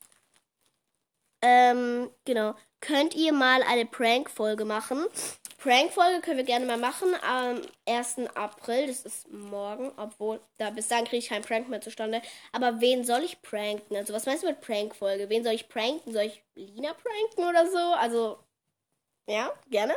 Ähm, 1.42 2.10
genau. 2.24 2.54
Könnt 2.80 3.14
ihr 3.14 3.32
mal 3.32 3.62
eine 3.62 3.86
Prank-Folge 3.86 4.64
machen? 4.64 5.04
Prank-Folge 5.58 6.20
können 6.20 6.38
wir 6.38 6.44
gerne 6.44 6.64
mal 6.64 6.78
machen 6.78 7.14
am 7.22 7.60
1. 7.86 8.28
April. 8.34 8.86
Das 8.86 9.02
ist 9.02 9.30
morgen, 9.30 9.92
obwohl, 9.96 10.40
da 10.58 10.70
bis 10.70 10.88
dann 10.88 11.04
kriege 11.04 11.18
ich 11.18 11.28
keinen 11.28 11.44
Prank 11.44 11.68
mehr 11.68 11.80
zustande. 11.82 12.22
Aber 12.52 12.80
wen 12.80 13.04
soll 13.04 13.22
ich 13.24 13.42
pranken? 13.42 13.96
Also, 13.96 14.14
was 14.14 14.26
meinst 14.26 14.42
du 14.42 14.46
mit 14.46 14.60
Prank-Folge? 14.60 15.28
Wen 15.28 15.44
soll 15.44 15.54
ich 15.54 15.68
pranken? 15.68 16.12
Soll 16.12 16.24
ich 16.24 16.42
Lina 16.54 16.94
pranken 16.94 17.44
oder 17.48 17.70
so? 17.70 17.92
Also, 17.94 18.38
ja, 19.30 19.52
gerne. 19.70 19.94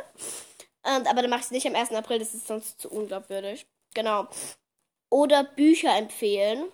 Und, 0.82 1.06
aber 1.06 1.22
dann 1.22 1.30
mache 1.30 1.40
ich 1.40 1.46
es 1.46 1.50
nicht 1.50 1.66
am 1.66 1.74
1. 1.74 1.92
April, 1.92 2.18
das 2.18 2.34
ist 2.34 2.46
sonst 2.46 2.80
zu 2.80 2.90
unglaubwürdig. 2.90 3.66
Genau. 3.94 4.28
Oder 5.10 5.44
Bücher 5.44 5.96
empfehlen. 5.96 6.70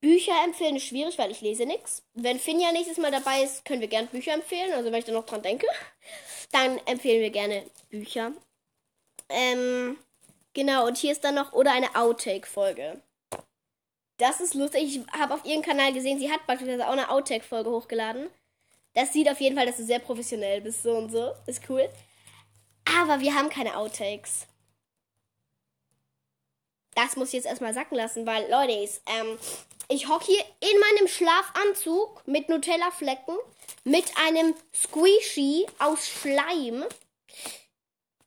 Bücher 0.00 0.34
empfehlen 0.44 0.76
ist 0.76 0.86
schwierig, 0.86 1.18
weil 1.18 1.30
ich 1.30 1.40
lese 1.40 1.66
nichts. 1.66 2.04
Wenn 2.14 2.38
Finja 2.38 2.70
nächstes 2.72 2.98
Mal 2.98 3.10
dabei 3.10 3.42
ist, 3.42 3.64
können 3.64 3.80
wir 3.80 3.88
gerne 3.88 4.06
Bücher 4.06 4.32
empfehlen. 4.32 4.72
Also 4.72 4.92
wenn 4.92 4.98
ich 4.98 5.04
da 5.04 5.12
noch 5.12 5.26
dran 5.26 5.42
denke, 5.42 5.66
dann 6.52 6.78
empfehlen 6.86 7.20
wir 7.20 7.30
gerne 7.30 7.64
Bücher. 7.90 8.32
Ähm, 9.28 9.98
genau, 10.54 10.86
und 10.86 10.96
hier 10.96 11.12
ist 11.12 11.24
dann 11.24 11.34
noch 11.34 11.52
oder 11.52 11.72
eine 11.72 11.94
Outtake-Folge. 11.96 13.02
Das 14.18 14.40
ist 14.40 14.54
lustig. 14.54 14.82
Ich 14.82 15.00
habe 15.18 15.34
auf 15.34 15.44
ihrem 15.44 15.62
Kanal 15.62 15.92
gesehen, 15.92 16.18
sie 16.18 16.30
hat 16.30 16.46
beispielsweise 16.46 16.86
auch 16.86 16.92
eine 16.92 17.10
Outtake-Folge 17.10 17.70
hochgeladen. 17.70 18.30
Das 18.98 19.12
sieht 19.12 19.30
auf 19.30 19.40
jeden 19.40 19.54
Fall, 19.54 19.66
dass 19.66 19.76
du 19.76 19.84
sehr 19.84 20.00
professionell 20.00 20.60
bist, 20.60 20.82
so 20.82 20.90
und 20.90 21.12
so. 21.12 21.32
Ist 21.46 21.62
cool. 21.68 21.88
Aber 22.98 23.20
wir 23.20 23.32
haben 23.32 23.48
keine 23.48 23.76
Outtakes. 23.76 24.48
Das 26.96 27.14
muss 27.14 27.28
ich 27.28 27.34
jetzt 27.34 27.46
erstmal 27.46 27.72
sacken 27.72 27.96
lassen, 27.96 28.26
weil, 28.26 28.50
Leute, 28.50 28.72
ähm, 28.72 29.38
ich 29.88 30.08
hocke 30.08 30.24
hier 30.24 30.44
in 30.58 30.80
meinem 30.80 31.06
Schlafanzug 31.06 32.26
mit 32.26 32.48
Nutella-Flecken, 32.48 33.36
mit 33.84 34.04
einem 34.16 34.56
Squishy 34.74 35.66
aus 35.78 36.08
Schleim. 36.08 36.84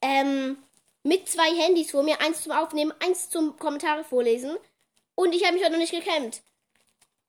ähm, 0.01 0.57
mit 1.03 1.27
zwei 1.27 1.53
Handys 1.53 1.91
vor 1.91 2.03
mir, 2.03 2.21
eins 2.21 2.43
zum 2.43 2.53
Aufnehmen, 2.53 2.93
eins 3.05 3.29
zum 3.29 3.59
Kommentare 3.59 4.05
vorlesen. 4.05 4.55
Und 5.15 5.35
ich 5.35 5.43
habe 5.43 5.55
mich 5.55 5.63
heute 5.63 5.73
noch 5.73 5.79
nicht 5.79 5.91
gekämmt. 5.91 6.41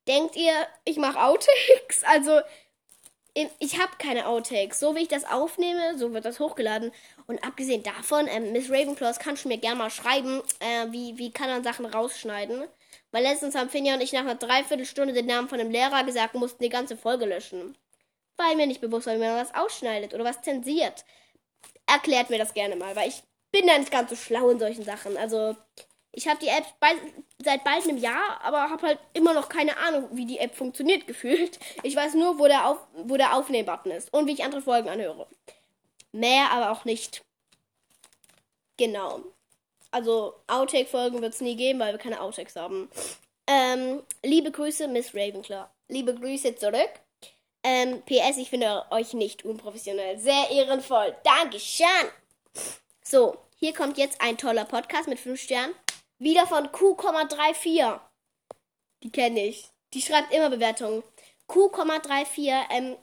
Denkt 0.06 0.36
ihr, 0.36 0.54
ich 0.84 0.96
mache 0.96 1.20
Outtakes? 1.20 2.02
Also, 2.04 2.40
ich 3.34 3.80
habe 3.80 3.92
keine 3.98 4.26
Outtakes. 4.26 4.78
So 4.78 4.94
wie 4.94 5.02
ich 5.02 5.08
das 5.08 5.24
aufnehme, 5.24 5.96
so 5.96 6.12
wird 6.12 6.24
das 6.24 6.38
hochgeladen. 6.38 6.92
Und 7.26 7.42
abgesehen 7.44 7.82
davon, 7.82 8.26
ähm, 8.28 8.52
Miss 8.52 8.70
Ravenclaw, 8.70 9.16
kannst 9.18 9.44
du 9.44 9.48
mir 9.48 9.58
gerne 9.58 9.76
mal 9.76 9.90
schreiben, 9.90 10.42
äh, 10.60 10.90
wie, 10.90 11.16
wie 11.16 11.32
kann 11.32 11.48
man 11.48 11.64
Sachen 11.64 11.86
rausschneiden. 11.86 12.64
Weil 13.10 13.22
letztens 13.22 13.54
haben 13.54 13.70
Finja 13.70 13.94
und 13.94 14.02
ich 14.02 14.12
nach 14.12 14.20
einer 14.20 14.34
Dreiviertelstunde 14.34 15.14
den 15.14 15.26
Namen 15.26 15.48
von 15.48 15.60
einem 15.60 15.70
Lehrer 15.70 16.04
gesagt, 16.04 16.34
mussten 16.34 16.62
die 16.62 16.68
ganze 16.68 16.96
Folge 16.96 17.24
löschen. 17.26 17.76
Weil 18.36 18.56
mir 18.56 18.66
nicht 18.66 18.80
bewusst 18.80 19.06
war, 19.06 19.14
wie 19.14 19.18
man 19.18 19.36
was 19.36 19.54
ausschneidet 19.54 20.14
oder 20.14 20.24
was 20.24 20.42
zensiert. 20.42 21.04
Erklärt 21.86 22.30
mir 22.30 22.38
das 22.38 22.54
gerne 22.54 22.76
mal, 22.76 22.96
weil 22.96 23.08
ich 23.08 23.22
bin 23.50 23.66
da 23.66 23.78
nicht 23.78 23.90
ganz 23.90 24.10
so 24.10 24.16
schlau 24.16 24.50
in 24.50 24.58
solchen 24.58 24.84
Sachen. 24.84 25.16
Also, 25.16 25.56
ich 26.12 26.28
habe 26.28 26.38
die 26.40 26.48
App 26.48 26.64
bei, 26.78 26.92
seit 27.42 27.64
bald 27.64 27.84
einem 27.84 27.96
Jahr, 27.96 28.40
aber 28.42 28.70
habe 28.70 28.86
halt 28.86 28.98
immer 29.14 29.32
noch 29.32 29.48
keine 29.48 29.76
Ahnung, 29.78 30.08
wie 30.12 30.26
die 30.26 30.38
App 30.38 30.54
funktioniert 30.54 31.06
gefühlt. 31.06 31.58
Ich 31.82 31.96
weiß 31.96 32.14
nur, 32.14 32.38
wo 32.38 32.46
der, 32.46 32.68
Auf, 32.68 32.78
wo 32.94 33.16
der 33.16 33.34
Aufnehmen-Button 33.34 33.92
ist 33.92 34.12
und 34.12 34.26
wie 34.26 34.32
ich 34.32 34.44
andere 34.44 34.62
Folgen 34.62 34.88
anhöre. 34.88 35.26
Mehr 36.12 36.50
aber 36.50 36.70
auch 36.70 36.84
nicht. 36.84 37.24
Genau. 38.76 39.20
Also 39.90 40.34
Outtake-Folgen 40.46 41.20
wird 41.22 41.34
es 41.34 41.40
nie 41.40 41.56
geben, 41.56 41.80
weil 41.80 41.92
wir 41.92 41.98
keine 41.98 42.20
Outtakes 42.20 42.56
haben. 42.56 42.90
Ähm, 43.46 44.02
liebe 44.22 44.50
Grüße, 44.50 44.88
Miss 44.88 45.14
Ravenclaw. 45.14 45.66
Liebe 45.88 46.14
Grüße 46.14 46.54
zurück. 46.56 46.90
Ähm, 47.64 48.02
PS, 48.02 48.38
ich 48.38 48.50
finde 48.50 48.84
euch 48.90 49.14
nicht 49.14 49.44
unprofessionell. 49.44 50.18
Sehr 50.18 50.50
ehrenvoll. 50.50 51.14
Dankeschön. 51.22 51.86
So, 53.04 53.36
hier 53.56 53.72
kommt 53.72 53.98
jetzt 53.98 54.20
ein 54.20 54.36
toller 54.36 54.64
Podcast 54.64 55.08
mit 55.08 55.20
5 55.20 55.40
Sternen. 55.40 55.74
Wieder 56.22 56.46
von 56.46 56.70
Q,34. 56.70 57.98
Die 59.02 59.10
kenne 59.10 59.44
ich. 59.44 59.68
Die 59.92 60.00
schreibt 60.00 60.32
immer 60.32 60.50
Bewertungen. 60.50 61.02
Q,34, 61.48 62.52
ähm, 62.70 62.96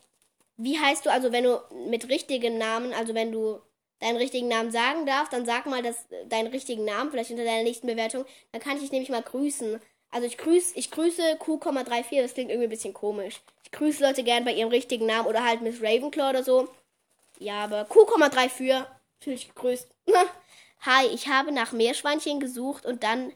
wie 0.55 0.79
heißt 0.79 1.05
du, 1.05 1.11
also 1.11 1.33
wenn 1.33 1.43
du 1.43 1.59
mit 1.89 2.07
richtigen 2.07 2.57
Namen, 2.57 2.93
also 2.93 3.13
wenn 3.13 3.33
du 3.33 3.59
deinen 3.99 4.15
richtigen 4.15 4.47
Namen 4.47 4.71
sagen 4.71 5.05
darfst, 5.05 5.33
dann 5.33 5.45
sag 5.45 5.65
mal 5.65 5.83
das, 5.83 6.05
deinen 6.27 6.47
richtigen 6.47 6.85
Namen, 6.85 7.11
vielleicht 7.11 7.31
unter 7.31 7.43
deiner 7.43 7.63
nächsten 7.63 7.87
Bewertung. 7.87 8.23
Dann 8.53 8.61
kann 8.61 8.77
ich 8.77 8.83
dich 8.83 8.91
nämlich 8.93 9.09
mal 9.09 9.21
grüßen. 9.21 9.81
Also 10.11 10.25
ich 10.25 10.37
grüße, 10.37 10.77
ich 10.77 10.89
grüße 10.89 11.35
Q,34, 11.39 12.21
das 12.21 12.33
klingt 12.35 12.51
irgendwie 12.51 12.67
ein 12.67 12.69
bisschen 12.69 12.93
komisch. 12.93 13.41
Ich 13.65 13.71
grüße 13.71 14.01
Leute 14.01 14.23
gern 14.23 14.45
bei 14.45 14.53
ihrem 14.53 14.69
richtigen 14.69 15.07
Namen 15.07 15.27
oder 15.27 15.43
halt 15.43 15.61
Miss 15.61 15.81
Ravenclaw 15.81 16.29
oder 16.29 16.43
so. 16.43 16.69
Ja, 17.37 17.65
aber 17.65 17.83
Q,34, 17.83 18.85
natürlich 19.19 19.49
gegrüßt. 19.49 19.89
Hi, 20.81 21.07
ich 21.07 21.27
habe 21.27 21.51
nach 21.51 21.73
Meerschweinchen 21.73 22.39
gesucht 22.39 22.85
und 22.85 23.03
dann 23.03 23.33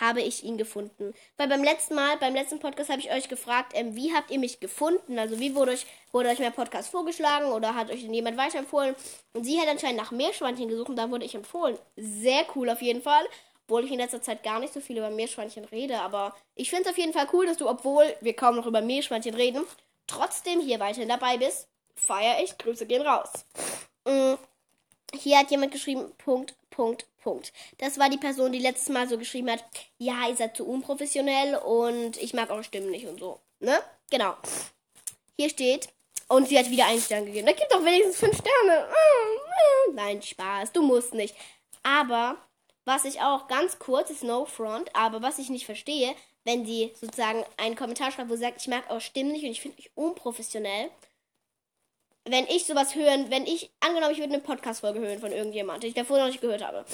habe 0.00 0.20
ich 0.20 0.42
ihn 0.42 0.58
gefunden. 0.58 1.14
Weil 1.36 1.46
beim 1.48 1.62
letzten 1.62 1.94
Mal, 1.94 2.16
beim 2.16 2.34
letzten 2.34 2.58
Podcast 2.58 2.90
habe 2.90 3.00
ich 3.00 3.12
euch 3.12 3.28
gefragt, 3.28 3.72
ähm, 3.76 3.94
wie 3.94 4.12
habt 4.12 4.30
ihr 4.32 4.38
mich 4.38 4.58
gefunden? 4.58 5.18
Also 5.18 5.38
wie 5.38 5.54
wurde 5.54 5.72
euch, 5.72 5.86
wurde 6.10 6.28
euch 6.28 6.40
mein 6.40 6.52
Podcast 6.52 6.90
vorgeschlagen 6.90 7.52
oder 7.52 7.74
hat 7.76 7.90
euch 7.90 8.02
jemand 8.02 8.36
weiterempfohlen? 8.36 8.96
Und 9.34 9.44
sie 9.44 9.60
hat 9.60 9.68
anscheinend 9.68 9.98
nach 9.98 10.10
Meerschweinchen 10.10 10.68
gesucht 10.68 10.88
und 10.88 10.96
dann 10.96 11.10
wurde 11.12 11.24
ich 11.24 11.34
empfohlen. 11.36 11.78
Sehr 11.96 12.44
cool 12.56 12.68
auf 12.70 12.82
jeden 12.82 13.02
Fall. 13.02 13.24
Obwohl 13.66 13.84
ich 13.84 13.92
in 13.92 13.98
letzter 13.98 14.22
Zeit 14.22 14.42
gar 14.42 14.58
nicht 14.58 14.72
so 14.72 14.80
viel 14.80 14.98
über 14.98 15.10
Meerschweinchen 15.10 15.64
rede. 15.66 16.00
Aber 16.00 16.34
ich 16.56 16.70
finde 16.70 16.84
es 16.84 16.90
auf 16.90 16.98
jeden 16.98 17.12
Fall 17.12 17.28
cool, 17.32 17.46
dass 17.46 17.58
du, 17.58 17.68
obwohl 17.68 18.04
wir 18.20 18.34
kaum 18.34 18.56
noch 18.56 18.66
über 18.66 18.80
Meerschweinchen 18.80 19.34
reden, 19.34 19.64
trotzdem 20.08 20.60
hier 20.60 20.80
weiterhin 20.80 21.08
dabei 21.08 21.36
bist. 21.36 21.68
Feier 21.94 22.42
ich. 22.42 22.58
Grüße 22.58 22.86
gehen 22.86 23.02
raus. 23.02 23.44
Mhm. 24.04 24.38
Hier 25.14 25.38
hat 25.38 25.50
jemand 25.50 25.72
geschrieben, 25.72 26.12
Punkt, 26.18 26.54
Punkt, 26.70 27.06
Punkt. 27.22 27.52
Das 27.78 27.98
war 27.98 28.08
die 28.08 28.18
Person, 28.18 28.52
die 28.52 28.58
letztes 28.58 28.88
Mal 28.88 29.08
so 29.08 29.18
geschrieben 29.18 29.50
hat, 29.50 29.64
ja, 29.98 30.28
ihr 30.28 30.36
seid 30.36 30.56
zu 30.56 30.66
unprofessionell 30.66 31.56
und 31.56 32.16
ich 32.16 32.34
mag 32.34 32.50
eure 32.50 32.64
Stimmen 32.64 32.90
nicht 32.90 33.06
und 33.06 33.18
so. 33.18 33.40
Ne? 33.58 33.78
Genau. 34.10 34.34
Hier 35.36 35.50
steht, 35.50 35.88
und 36.30 36.48
sie 36.48 36.58
hat 36.58 36.70
wieder 36.70 36.86
einen 36.86 37.00
Stern 37.00 37.26
gegeben. 37.26 37.46
Da 37.46 37.52
gibt 37.52 37.72
doch 37.72 37.84
wenigstens 37.84 38.18
fünf 38.18 38.36
Sterne. 38.36 38.88
Nein, 39.94 40.22
Spaß, 40.22 40.72
du 40.72 40.82
musst 40.82 41.12
nicht. 41.12 41.34
Aber, 41.82 42.36
was 42.84 43.04
ich 43.04 43.20
auch 43.20 43.48
ganz 43.48 43.78
kurz, 43.80 44.10
ist 44.10 44.22
No 44.22 44.44
Front, 44.44 44.94
aber 44.94 45.22
was 45.22 45.38
ich 45.38 45.50
nicht 45.50 45.66
verstehe, 45.66 46.14
wenn 46.44 46.64
sie 46.64 46.92
sozusagen 46.94 47.44
einen 47.56 47.74
Kommentar 47.74 48.12
schreibt, 48.12 48.30
wo 48.30 48.36
sie 48.36 48.42
sagt, 48.42 48.60
ich 48.60 48.68
mag 48.68 48.88
eure 48.90 49.00
Stimmen 49.00 49.32
nicht 49.32 49.44
und 49.44 49.50
ich 49.50 49.60
finde 49.60 49.78
euch 49.78 49.90
unprofessionell, 49.96 50.90
wenn 52.24 52.46
ich 52.46 52.66
sowas 52.66 52.94
hören, 52.94 53.30
wenn 53.30 53.46
ich, 53.46 53.70
angenommen, 53.80 54.12
ich 54.12 54.18
würde 54.18 54.34
eine 54.34 54.42
Podcast-Folge 54.42 55.00
hören 55.00 55.18
von 55.18 55.32
irgendjemandem, 55.32 55.80
die 55.80 55.86
ich 55.88 55.94
davor 55.94 56.18
noch 56.18 56.26
nicht 56.26 56.40
gehört 56.40 56.62
habe, 56.62 56.84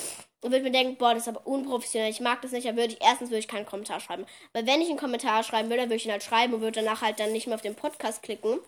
und 0.41 0.53
würde 0.53 0.63
mir 0.63 0.71
denken, 0.71 0.97
boah, 0.97 1.15
das 1.15 1.25
ist 1.25 1.29
aber 1.29 1.47
unprofessionell, 1.47 2.11
ich 2.11 2.21
mag 2.21 2.41
das 2.43 2.53
nicht, 2.53 2.67
dann 2.67 2.77
würde 2.77 2.95
ich, 2.95 3.03
erstens 3.03 3.31
würde 3.31 3.41
ich 3.41 3.49
keinen 3.49 3.67
Kommentar 3.67 4.01
schreiben. 4.01 4.27
Weil 4.53 4.67
wenn 4.67 4.81
ich 4.81 4.89
einen 4.89 4.99
Kommentar 4.99 5.43
schreiben 5.43 5.69
würde, 5.69 5.83
dann 5.83 5.89
würde 5.89 5.97
ich 5.97 6.07
ihn 6.07 6.13
halt 6.13 6.23
schreiben 6.23 6.55
und 6.55 6.61
würde 6.61 6.81
danach 6.81 7.03
halt 7.03 7.19
dann 7.19 7.33
nicht 7.33 7.47
mehr 7.47 7.57
auf 7.57 7.63
den 7.63 7.75
Podcast 7.75 8.23
klicken. 8.23 8.61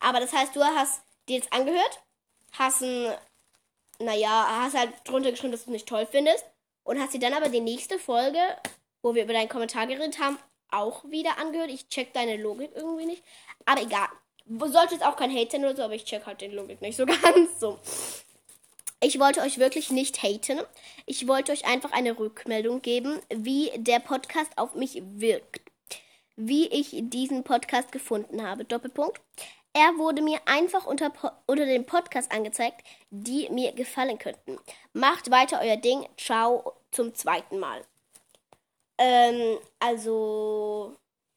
Aber 0.00 0.20
das 0.20 0.32
heißt, 0.32 0.56
du 0.56 0.64
hast 0.64 1.02
dir 1.28 1.36
jetzt 1.36 1.52
angehört, 1.52 2.02
hast 2.52 2.82
ein, 2.82 3.12
naja, 3.98 4.62
hast 4.62 4.76
halt 4.76 4.92
drunter 5.04 5.30
geschrieben, 5.30 5.52
dass 5.52 5.64
du 5.64 5.70
es 5.70 5.74
nicht 5.74 5.88
toll 5.88 6.06
findest, 6.10 6.44
und 6.84 7.00
hast 7.00 7.14
dir 7.14 7.20
dann 7.20 7.34
aber 7.34 7.48
die 7.48 7.60
nächste 7.60 7.98
Folge, 7.98 8.40
wo 9.02 9.14
wir 9.14 9.24
über 9.24 9.34
deinen 9.34 9.48
Kommentar 9.48 9.86
geredet 9.86 10.18
haben, 10.18 10.38
auch 10.70 11.04
wieder 11.04 11.38
angehört. 11.38 11.70
Ich 11.70 11.88
check 11.88 12.12
deine 12.12 12.36
Logik 12.38 12.70
irgendwie 12.74 13.06
nicht. 13.06 13.22
Aber 13.66 13.82
egal 13.82 14.08
sollte 14.60 14.94
jetzt 14.94 15.04
auch 15.04 15.16
kein 15.16 15.34
Hate 15.34 15.50
sein 15.50 15.64
oder 15.64 15.76
so, 15.76 15.82
aber 15.82 15.94
ich 15.94 16.04
check 16.04 16.26
halt 16.26 16.40
den 16.40 16.52
Logik 16.52 16.80
nicht 16.80 16.96
so 16.96 17.06
ganz 17.22 17.60
so. 17.60 17.78
Ich 19.00 19.18
wollte 19.18 19.40
euch 19.40 19.58
wirklich 19.58 19.90
nicht 19.90 20.22
haten. 20.22 20.60
Ich 21.06 21.26
wollte 21.26 21.50
euch 21.50 21.66
einfach 21.66 21.90
eine 21.90 22.18
Rückmeldung 22.18 22.82
geben, 22.82 23.18
wie 23.30 23.72
der 23.76 23.98
Podcast 23.98 24.52
auf 24.56 24.74
mich 24.76 25.02
wirkt. 25.16 25.60
Wie 26.36 26.68
ich 26.68 26.90
diesen 26.94 27.42
Podcast 27.42 27.90
gefunden 27.90 28.46
habe. 28.46 28.64
Doppelpunkt. 28.64 29.20
Er 29.74 29.96
wurde 29.96 30.22
mir 30.22 30.38
einfach 30.44 30.86
unter, 30.86 31.10
unter 31.46 31.66
dem 31.66 31.84
Podcast 31.84 32.30
angezeigt, 32.30 32.86
die 33.10 33.48
mir 33.48 33.72
gefallen 33.72 34.18
könnten. 34.18 34.58
Macht 34.92 35.30
weiter 35.30 35.60
euer 35.62 35.76
Ding. 35.76 36.06
Ciao 36.16 36.74
zum 36.92 37.14
zweiten 37.14 37.58
Mal. 37.58 37.82
Ähm, 38.98 39.58
also 39.80 40.96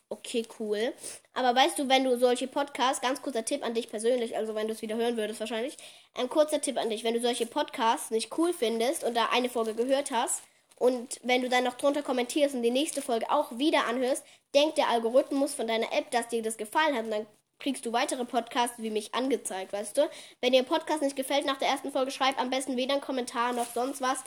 okay, 0.09 0.45
cool. 0.59 0.93
Aber 1.33 1.55
weißt 1.55 1.79
du, 1.79 1.89
wenn 1.89 2.03
du 2.03 2.17
solche 2.17 2.47
Podcasts, 2.47 3.01
ganz 3.01 3.21
kurzer 3.21 3.45
Tipp 3.45 3.63
an 3.63 3.73
dich 3.73 3.89
persönlich, 3.89 4.37
also 4.37 4.55
wenn 4.55 4.67
du 4.67 4.73
es 4.73 4.81
wieder 4.81 4.95
hören 4.95 5.17
würdest 5.17 5.39
wahrscheinlich, 5.39 5.77
ein 6.13 6.29
kurzer 6.29 6.61
Tipp 6.61 6.77
an 6.77 6.89
dich, 6.89 7.03
wenn 7.03 7.13
du 7.13 7.21
solche 7.21 7.45
Podcasts 7.45 8.11
nicht 8.11 8.37
cool 8.37 8.53
findest 8.53 9.03
und 9.03 9.15
da 9.15 9.29
eine 9.31 9.49
Folge 9.49 9.73
gehört 9.73 10.11
hast 10.11 10.41
und 10.77 11.19
wenn 11.23 11.41
du 11.41 11.49
dann 11.49 11.63
noch 11.63 11.75
drunter 11.75 12.03
kommentierst 12.03 12.55
und 12.55 12.61
die 12.61 12.71
nächste 12.71 13.01
Folge 13.01 13.29
auch 13.29 13.57
wieder 13.57 13.85
anhörst, 13.87 14.23
denkt 14.53 14.77
der 14.77 14.89
Algorithmus 14.89 15.53
von 15.53 15.67
deiner 15.67 15.91
App, 15.93 16.11
dass 16.11 16.27
dir 16.27 16.41
das 16.41 16.57
gefallen 16.57 16.95
hat 16.95 17.05
und 17.05 17.11
dann 17.11 17.27
kriegst 17.59 17.85
du 17.85 17.93
weitere 17.93 18.25
Podcasts 18.25 18.77
wie 18.79 18.89
mich 18.89 19.15
angezeigt, 19.15 19.71
weißt 19.71 19.97
du? 19.97 20.09
Wenn 20.41 20.51
dir 20.51 20.59
ein 20.59 20.65
Podcast 20.65 21.01
nicht 21.01 21.15
gefällt 21.15 21.45
nach 21.45 21.57
der 21.57 21.69
ersten 21.69 21.91
Folge, 21.91 22.11
schreib 22.11 22.39
am 22.39 22.49
besten 22.49 22.75
weder 22.75 22.93
einen 22.93 23.01
Kommentar 23.01 23.53
noch 23.53 23.71
sonst 23.73 24.01
was 24.01 24.23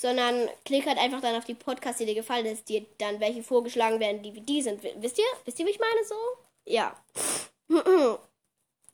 sondern 0.00 0.48
klick 0.64 0.86
halt 0.86 0.98
einfach 0.98 1.20
dann 1.20 1.36
auf 1.36 1.44
die 1.44 1.54
Podcasts, 1.54 1.98
die 1.98 2.06
dir 2.06 2.14
gefallen, 2.14 2.44
dass 2.44 2.64
dir 2.64 2.86
dann 2.98 3.20
welche 3.20 3.42
vorgeschlagen 3.42 3.98
werden, 3.98 4.22
die 4.22 4.34
wie 4.34 4.40
die 4.40 4.62
sind. 4.62 4.82
Wisst 4.82 5.18
ihr? 5.18 5.24
Wisst 5.44 5.58
ihr, 5.58 5.66
wie 5.66 5.70
ich 5.70 5.80
meine 5.80 6.04
so? 6.04 6.14
Ja. 6.64 6.96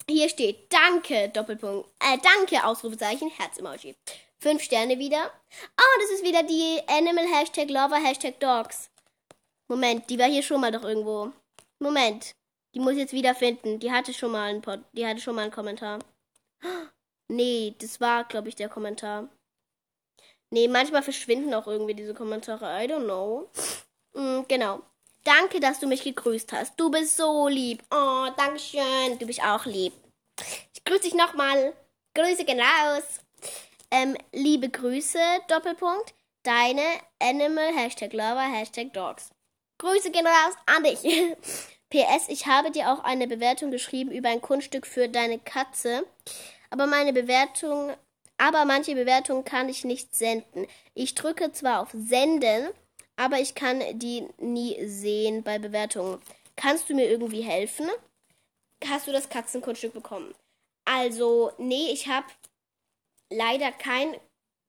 Hier 0.09 0.29
steht 0.29 0.71
Danke, 0.71 1.29
Doppelpunkt. 1.29 1.89
Äh, 1.99 2.17
danke, 2.21 2.63
Ausrufezeichen, 2.63 3.29
Herz-Emoji. 3.29 3.95
Fünf 4.39 4.61
Sterne 4.61 4.99
wieder. 4.99 5.31
Oh, 5.79 6.01
das 6.01 6.11
ist 6.11 6.23
wieder 6.23 6.43
die 6.43 6.79
Animal 6.87 7.25
Hashtag 7.25 7.69
Lover 7.69 7.97
Hashtag 7.97 8.39
Dogs. 8.39 8.89
Moment, 9.67 10.09
die 10.09 10.19
war 10.19 10.27
hier 10.27 10.43
schon 10.43 10.61
mal 10.61 10.71
doch 10.71 10.83
irgendwo. 10.83 11.31
Moment. 11.79 12.35
Die 12.75 12.79
muss 12.79 12.93
ich 12.93 12.99
jetzt 12.99 13.13
wieder 13.13 13.33
finden. 13.33 13.79
Die 13.79 13.91
hatte 13.91 14.13
schon 14.13 14.31
mal 14.31 14.49
einen 14.49 14.61
Pod 14.61 14.81
die 14.93 15.05
hatte 15.05 15.21
schon 15.21 15.35
mal 15.35 15.43
einen 15.43 15.51
Kommentar. 15.51 15.99
Nee, 17.27 17.73
das 17.79 17.99
war, 17.99 18.23
glaube 18.25 18.49
ich, 18.49 18.55
der 18.55 18.69
Kommentar. 18.69 19.27
Nee, 20.51 20.67
manchmal 20.67 21.03
verschwinden 21.03 21.53
auch 21.53 21.67
irgendwie 21.67 21.93
diese 21.93 22.13
Kommentare. 22.13 22.65
I 22.65 22.87
don't 22.87 23.05
know. 23.05 23.49
Mhm, 24.13 24.45
genau. 24.47 24.81
Danke, 25.23 25.59
dass 25.59 25.79
du 25.79 25.87
mich 25.87 26.03
gegrüßt 26.03 26.53
hast. 26.53 26.79
Du 26.79 26.91
bist 26.91 27.17
so 27.17 27.47
lieb. 27.47 27.83
Oh, 27.91 28.27
danke 28.37 28.59
schön. 28.59 29.17
Du 29.19 29.25
bist 29.25 29.43
auch 29.43 29.65
lieb. 29.65 29.93
Ich 30.73 30.83
grüße 30.83 31.01
dich 31.01 31.13
nochmal. 31.15 31.73
Grüße 32.13 32.45
gehen 32.45 32.59
raus. 32.59 33.03
Ähm, 33.91 34.15
liebe 34.31 34.69
Grüße, 34.69 35.19
Doppelpunkt. 35.47 36.13
Deine 36.43 36.83
Animal, 37.19 37.73
Hashtag 37.75 38.13
Lover, 38.13 38.41
Hashtag 38.41 38.93
Dogs. 38.93 39.31
Grüße 39.79 40.11
gehen 40.11 40.27
raus 40.27 40.53
an 40.67 40.83
dich. 40.83 41.01
PS, 41.89 42.29
ich 42.29 42.45
habe 42.45 42.71
dir 42.71 42.91
auch 42.91 43.03
eine 43.03 43.27
Bewertung 43.27 43.71
geschrieben 43.71 44.11
über 44.11 44.29
ein 44.29 44.41
Kunststück 44.41 44.85
für 44.85 45.09
deine 45.09 45.39
Katze. 45.39 46.05
Aber 46.69 46.87
meine 46.87 47.13
Bewertung 47.13 47.93
aber 48.37 48.65
manche 48.65 48.95
Bewertungen 48.95 49.45
kann 49.45 49.69
ich 49.69 49.83
nicht 49.83 50.15
senden. 50.15 50.67
Ich 50.93 51.15
drücke 51.15 51.51
zwar 51.51 51.81
auf 51.81 51.89
Senden, 51.93 52.69
aber 53.15 53.39
ich 53.39 53.55
kann 53.55 53.81
die 53.93 54.27
nie 54.37 54.85
sehen 54.87 55.43
bei 55.43 55.59
Bewertungen. 55.59 56.21
Kannst 56.55 56.89
du 56.89 56.95
mir 56.95 57.09
irgendwie 57.09 57.41
helfen? 57.41 57.89
Hast 58.85 59.07
du 59.07 59.11
das 59.11 59.29
Katzenkunststück 59.29 59.93
bekommen? 59.93 60.33
Also, 60.85 61.51
nee, 61.57 61.91
ich 61.91 62.07
habe 62.07 62.27
leider 63.29 63.71
kein 63.71 64.15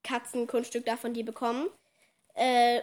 Katzenkunststück 0.03 0.85
da 0.85 0.97
von 0.97 1.13
dir 1.13 1.25
bekommen. 1.25 1.69
Äh, 2.33 2.81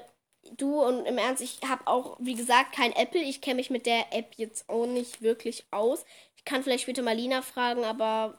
du 0.56 0.82
und 0.82 1.06
im 1.06 1.18
Ernst, 1.18 1.42
ich 1.42 1.60
habe 1.66 1.86
auch, 1.86 2.16
wie 2.20 2.34
gesagt, 2.34 2.74
kein 2.74 2.92
Apple. 2.92 3.20
Ich 3.20 3.40
kenne 3.40 3.56
mich 3.56 3.70
mit 3.70 3.86
der 3.86 4.12
App 4.12 4.34
jetzt 4.36 4.68
auch 4.68 4.86
nicht 4.86 5.22
wirklich 5.22 5.66
aus. 5.70 6.04
Ich 6.36 6.44
kann 6.44 6.62
vielleicht 6.62 6.82
später 6.82 7.02
mal 7.02 7.16
Lina 7.16 7.42
fragen, 7.42 7.84
aber 7.84 8.38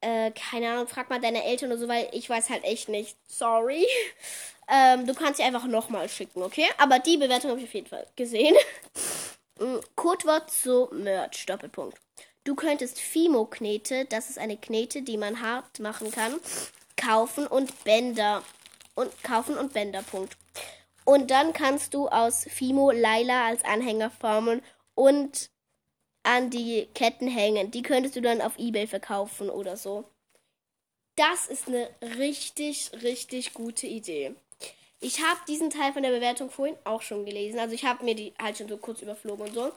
äh, 0.00 0.30
keine 0.32 0.70
Ahnung, 0.70 0.88
frag 0.88 1.10
mal 1.10 1.20
deine 1.20 1.44
Eltern 1.44 1.70
oder 1.70 1.78
so, 1.78 1.88
weil 1.88 2.08
ich 2.12 2.28
weiß 2.28 2.50
halt 2.50 2.64
echt 2.64 2.88
nicht. 2.88 3.16
Sorry. 3.26 3.86
Ähm, 4.72 5.04
du 5.04 5.14
kannst 5.14 5.38
sie 5.38 5.42
einfach 5.42 5.66
nochmal 5.66 6.08
schicken, 6.08 6.44
okay? 6.44 6.66
Aber 6.78 7.00
die 7.00 7.16
Bewertung 7.16 7.50
habe 7.50 7.58
ich 7.58 7.66
auf 7.66 7.74
jeden 7.74 7.88
Fall 7.88 8.06
gesehen. 8.14 8.54
Mm, 9.58 9.78
Codewort 9.94 10.50
zu 10.50 10.88
Merch, 10.90 11.44
Doppelpunkt. 11.44 11.98
Du 12.44 12.54
könntest 12.54 12.98
Fimo-Knete, 12.98 14.06
das 14.06 14.30
ist 14.30 14.38
eine 14.38 14.56
Knete, 14.56 15.02
die 15.02 15.18
man 15.18 15.42
hart 15.42 15.80
machen 15.80 16.10
kann, 16.10 16.40
kaufen 16.96 17.46
und 17.46 17.84
Bänder. 17.84 18.42
Und 18.94 19.10
kaufen 19.22 19.58
und 19.58 19.74
Bänder, 19.74 20.02
Punkt. 20.02 20.36
Und 21.04 21.30
dann 21.30 21.52
kannst 21.52 21.92
du 21.92 22.08
aus 22.08 22.46
Fimo 22.48 22.90
Laila 22.90 23.46
als 23.46 23.64
Anhänger 23.64 24.10
formen 24.10 24.62
und 24.94 25.50
an 26.22 26.50
die 26.50 26.88
Ketten 26.94 27.28
hängen. 27.28 27.70
Die 27.70 27.82
könntest 27.82 28.16
du 28.16 28.20
dann 28.20 28.40
auf 28.40 28.58
Ebay 28.58 28.86
verkaufen 28.86 29.50
oder 29.50 29.76
so. 29.76 30.04
Das 31.16 31.46
ist 31.46 31.68
eine 31.68 31.90
richtig, 32.18 32.90
richtig 33.02 33.54
gute 33.54 33.86
Idee. 33.86 34.34
Ich 35.00 35.20
habe 35.20 35.40
diesen 35.48 35.70
Teil 35.70 35.92
von 35.92 36.02
der 36.02 36.10
Bewertung 36.10 36.50
vorhin 36.50 36.76
auch 36.84 37.02
schon 37.02 37.24
gelesen. 37.24 37.58
Also 37.58 37.74
ich 37.74 37.84
habe 37.84 38.04
mir 38.04 38.14
die 38.14 38.34
halt 38.40 38.58
schon 38.58 38.68
so 38.68 38.76
kurz 38.76 39.00
überflogen 39.02 39.46
und 39.48 39.54
so. 39.54 39.72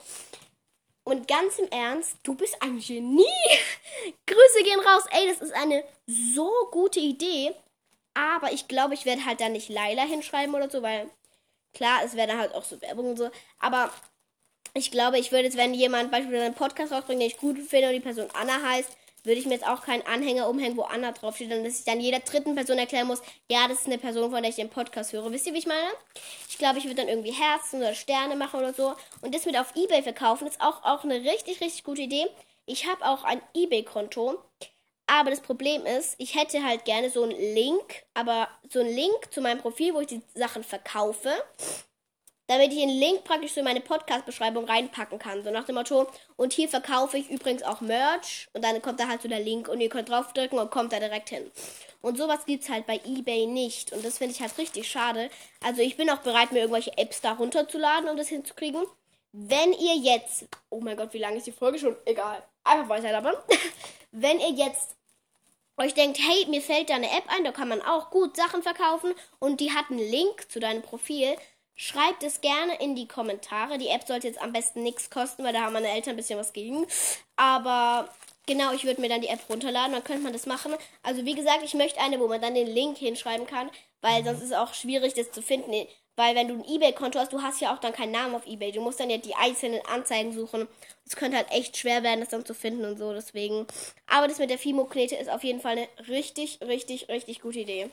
Und 1.04 1.28
ganz 1.28 1.58
im 1.58 1.68
Ernst, 1.68 2.16
du 2.22 2.34
bist 2.34 2.60
ein 2.62 2.78
Genie. 2.78 3.24
Grüße 4.26 4.64
gehen 4.64 4.80
raus. 4.80 5.04
Ey, 5.10 5.28
das 5.28 5.42
ist 5.42 5.52
eine 5.52 5.84
so 6.06 6.50
gute 6.70 7.00
Idee. 7.00 7.54
Aber 8.14 8.52
ich 8.52 8.68
glaube, 8.68 8.94
ich 8.94 9.04
werde 9.04 9.24
halt 9.24 9.40
da 9.40 9.48
nicht 9.48 9.68
Laila 9.68 10.02
hinschreiben 10.02 10.54
oder 10.54 10.70
so, 10.70 10.82
weil 10.82 11.10
klar, 11.74 12.02
es 12.04 12.14
wäre 12.14 12.28
dann 12.28 12.38
halt 12.38 12.54
auch 12.54 12.64
so 12.64 12.80
Werbung 12.80 13.10
und 13.10 13.18
so. 13.18 13.30
Aber 13.58 13.90
ich 14.74 14.90
glaube, 14.90 15.18
ich 15.18 15.30
würde 15.30 15.44
jetzt, 15.44 15.56
wenn 15.56 15.72
jemand 15.72 16.10
beispielsweise 16.10 16.46
einen 16.46 16.54
Podcast 16.54 16.92
rausbringt, 16.92 17.20
den 17.20 17.28
ich 17.28 17.38
gut 17.38 17.58
finde 17.58 17.88
und 17.88 17.94
die 17.94 18.00
Person 18.00 18.28
Anna 18.34 18.60
heißt, 18.60 18.90
würde 19.22 19.38
ich 19.38 19.46
mir 19.46 19.54
jetzt 19.54 19.66
auch 19.66 19.82
keinen 19.82 20.06
Anhänger 20.06 20.48
umhängen, 20.48 20.76
wo 20.76 20.82
Anna 20.82 21.12
draufsteht, 21.12 21.50
dann 21.50 21.64
dass 21.64 21.78
ich 21.78 21.84
dann 21.84 22.00
jeder 22.00 22.18
dritten 22.18 22.54
Person 22.54 22.76
erklären 22.76 23.06
muss, 23.06 23.22
ja, 23.50 23.66
das 23.68 23.80
ist 23.80 23.86
eine 23.86 23.98
Person, 23.98 24.30
von 24.30 24.42
der 24.42 24.50
ich 24.50 24.56
den 24.56 24.68
Podcast 24.68 25.12
höre. 25.12 25.30
Wisst 25.32 25.46
ihr, 25.46 25.54
wie 25.54 25.58
ich 25.58 25.66
meine? 25.66 25.88
Ich 26.48 26.58
glaube, 26.58 26.78
ich 26.78 26.84
würde 26.84 26.96
dann 26.96 27.08
irgendwie 27.08 27.32
Herzen 27.32 27.78
oder 27.78 27.94
Sterne 27.94 28.36
machen 28.36 28.60
oder 28.60 28.74
so. 28.74 28.94
Und 29.22 29.34
das 29.34 29.46
mit 29.46 29.56
auf 29.56 29.74
Ebay 29.76 30.02
verkaufen 30.02 30.46
ist 30.46 30.60
auch, 30.60 30.84
auch 30.84 31.04
eine 31.04 31.22
richtig, 31.22 31.60
richtig 31.60 31.84
gute 31.84 32.02
Idee. 32.02 32.26
Ich 32.66 32.86
habe 32.86 33.06
auch 33.06 33.24
ein 33.24 33.40
Ebay-Konto. 33.54 34.38
Aber 35.06 35.30
das 35.30 35.40
Problem 35.40 35.84
ist, 35.86 36.14
ich 36.18 36.34
hätte 36.34 36.64
halt 36.64 36.84
gerne 36.84 37.10
so 37.10 37.22
einen 37.22 37.38
Link, 37.54 38.04
aber 38.14 38.48
so 38.70 38.80
einen 38.80 38.94
Link 38.94 39.32
zu 39.32 39.40
meinem 39.40 39.60
Profil, 39.60 39.94
wo 39.94 40.00
ich 40.00 40.06
die 40.06 40.22
Sachen 40.34 40.64
verkaufe 40.64 41.30
damit 42.46 42.72
ich 42.72 42.78
den 42.78 42.90
Link 42.90 43.24
praktisch 43.24 43.52
so 43.52 43.60
in 43.60 43.64
meine 43.64 43.80
Podcast-Beschreibung 43.80 44.64
reinpacken 44.64 45.18
kann. 45.18 45.42
So 45.42 45.50
nach 45.50 45.64
dem 45.64 45.76
Motto, 45.76 46.06
und 46.36 46.52
hier 46.52 46.68
verkaufe 46.68 47.16
ich 47.16 47.30
übrigens 47.30 47.62
auch 47.62 47.80
Merch 47.80 48.48
und 48.52 48.62
dann 48.64 48.80
kommt 48.82 49.00
da 49.00 49.08
halt 49.08 49.22
so 49.22 49.28
der 49.28 49.40
Link 49.40 49.68
und 49.68 49.80
ihr 49.80 49.88
könnt 49.88 50.08
draufdrücken 50.08 50.58
und 50.58 50.70
kommt 50.70 50.92
da 50.92 51.00
direkt 51.00 51.30
hin. 51.30 51.50
Und 52.02 52.18
sowas 52.18 52.44
gibt 52.44 52.64
es 52.64 52.68
halt 52.68 52.86
bei 52.86 53.00
eBay 53.04 53.46
nicht 53.46 53.92
und 53.92 54.04
das 54.04 54.18
finde 54.18 54.34
ich 54.34 54.40
halt 54.42 54.56
richtig 54.58 54.86
schade. 54.88 55.30
Also 55.64 55.80
ich 55.80 55.96
bin 55.96 56.10
auch 56.10 56.18
bereit, 56.18 56.52
mir 56.52 56.60
irgendwelche 56.60 56.96
Apps 56.98 57.22
da 57.22 57.32
runterzuladen, 57.32 58.10
um 58.10 58.16
das 58.16 58.28
hinzukriegen. 58.28 58.84
Wenn 59.32 59.72
ihr 59.72 59.96
jetzt, 59.96 60.44
oh 60.68 60.80
mein 60.80 60.96
Gott, 60.96 61.12
wie 61.14 61.18
lange 61.18 61.38
ist 61.38 61.46
die 61.46 61.52
Folge 61.52 61.78
schon? 61.78 61.96
Egal, 62.04 62.42
einfach 62.62 62.88
weiter 62.88 63.10
labern. 63.10 63.34
Wenn 64.12 64.38
ihr 64.38 64.50
jetzt 64.50 64.94
euch 65.76 65.94
denkt, 65.94 66.18
hey, 66.20 66.46
mir 66.48 66.62
fällt 66.62 66.90
da 66.90 66.94
eine 66.94 67.10
App 67.10 67.24
ein, 67.28 67.42
da 67.42 67.50
kann 67.50 67.68
man 67.68 67.82
auch 67.82 68.10
gut 68.10 68.36
Sachen 68.36 68.62
verkaufen 68.62 69.12
und 69.40 69.60
die 69.60 69.72
hat 69.72 69.90
einen 69.90 69.98
Link 69.98 70.50
zu 70.50 70.60
deinem 70.60 70.82
Profil, 70.82 71.34
Schreibt 71.76 72.22
es 72.22 72.40
gerne 72.40 72.76
in 72.80 72.94
die 72.94 73.08
Kommentare. 73.08 73.78
Die 73.78 73.88
App 73.88 74.06
sollte 74.06 74.28
jetzt 74.28 74.40
am 74.40 74.52
besten 74.52 74.82
nichts 74.82 75.10
kosten, 75.10 75.42
weil 75.42 75.52
da 75.52 75.62
haben 75.62 75.72
meine 75.72 75.88
Eltern 75.88 76.14
ein 76.14 76.16
bisschen 76.16 76.38
was 76.38 76.52
gegen. 76.52 76.86
Aber 77.36 78.08
genau, 78.46 78.72
ich 78.72 78.84
würde 78.84 79.00
mir 79.00 79.08
dann 79.08 79.22
die 79.22 79.28
App 79.28 79.40
runterladen, 79.48 79.92
dann 79.92 80.04
könnte 80.04 80.22
man 80.22 80.32
das 80.32 80.46
machen. 80.46 80.74
Also 81.02 81.24
wie 81.24 81.34
gesagt, 81.34 81.62
ich 81.64 81.74
möchte 81.74 82.00
eine, 82.00 82.20
wo 82.20 82.28
man 82.28 82.40
dann 82.40 82.54
den 82.54 82.68
Link 82.68 82.98
hinschreiben 82.98 83.46
kann, 83.46 83.70
weil 84.02 84.24
sonst 84.24 84.38
ist 84.38 84.50
es 84.50 84.56
auch 84.56 84.72
schwierig, 84.74 85.14
das 85.14 85.32
zu 85.32 85.42
finden. 85.42 85.88
Weil 86.16 86.36
wenn 86.36 86.46
du 86.46 86.54
ein 86.54 86.64
Ebay-Konto 86.64 87.18
hast, 87.18 87.32
du 87.32 87.42
hast 87.42 87.60
ja 87.60 87.74
auch 87.74 87.80
dann 87.80 87.92
keinen 87.92 88.12
Namen 88.12 88.36
auf 88.36 88.46
Ebay. 88.46 88.70
Du 88.70 88.80
musst 88.80 89.00
dann 89.00 89.10
ja 89.10 89.16
die 89.16 89.34
einzelnen 89.34 89.84
Anzeigen 89.86 90.32
suchen. 90.32 90.68
Es 91.04 91.16
könnte 91.16 91.36
halt 91.36 91.50
echt 91.50 91.76
schwer 91.76 92.04
werden, 92.04 92.20
das 92.20 92.28
dann 92.28 92.46
zu 92.46 92.54
finden 92.54 92.84
und 92.84 92.96
so. 92.98 93.12
Deswegen. 93.12 93.66
Aber 94.06 94.28
das 94.28 94.38
mit 94.38 94.50
der 94.50 94.58
Fimo-Knete 94.58 95.16
ist 95.16 95.28
auf 95.28 95.42
jeden 95.42 95.60
Fall 95.60 95.72
eine 95.72 95.88
richtig, 96.08 96.60
richtig, 96.60 97.08
richtig 97.08 97.40
gute 97.40 97.58
Idee. 97.60 97.90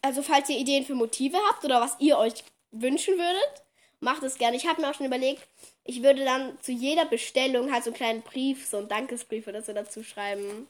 Also 0.00 0.22
falls 0.22 0.48
ihr 0.48 0.58
Ideen 0.58 0.86
für 0.86 0.94
Motive 0.94 1.36
habt 1.48 1.64
oder 1.64 1.82
was 1.82 1.96
ihr 1.98 2.16
euch 2.16 2.44
wünschen 2.74 3.16
würdet, 3.16 3.62
macht 4.00 4.22
es 4.22 4.38
gerne. 4.38 4.56
Ich 4.56 4.66
habe 4.66 4.80
mir 4.80 4.90
auch 4.90 4.94
schon 4.94 5.06
überlegt, 5.06 5.42
ich 5.84 6.02
würde 6.02 6.24
dann 6.24 6.60
zu 6.60 6.72
jeder 6.72 7.06
Bestellung 7.06 7.72
halt 7.72 7.84
so 7.84 7.90
einen 7.90 7.96
kleinen 7.96 8.22
Brief, 8.22 8.66
so 8.66 8.78
einen 8.78 8.88
Dankesbrief 8.88 9.46
oder 9.46 9.62
so 9.62 9.72
dazu 9.72 10.02
schreiben. 10.02 10.68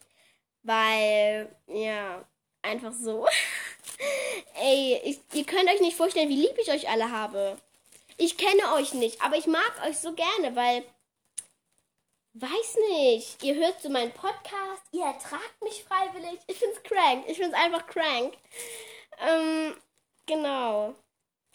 Weil, 0.63 1.55
ja, 1.69 2.25
einfach 2.63 2.93
so. 2.93 3.27
Ey, 4.61 5.01
ich, 5.05 5.21
ihr 5.35 5.45
könnt 5.45 5.69
euch 5.69 5.81
nicht 5.81 5.97
vorstellen, 5.97 6.29
wie 6.29 6.41
lieb 6.41 6.57
ich 6.59 6.71
euch 6.71 6.89
alle 6.89 7.11
habe. 7.11 7.59
Ich 8.17 8.37
kenne 8.37 8.75
euch 8.75 8.95
nicht, 8.95 9.21
aber 9.23 9.37
ich 9.37 9.47
mag 9.47 9.73
euch 9.87 9.99
so 9.99 10.13
gerne, 10.13 10.55
weil, 10.55 10.85
weiß 12.35 12.77
nicht, 12.91 13.43
ihr 13.43 13.57
hört 13.57 13.83
so 13.83 13.91
meinen 13.91 14.13
Podcast, 14.13 14.83
ihr 14.93 15.05
ertragt 15.05 15.63
mich 15.63 15.85
freiwillig. 15.85 16.39
Ich 16.47 16.59
find's 16.59 16.83
crank, 16.83 17.25
ich 17.29 17.39
find's 17.39 17.57
einfach 17.57 17.87
crank. 17.87 18.35
Ähm, 19.21 19.77
genau 20.27 20.95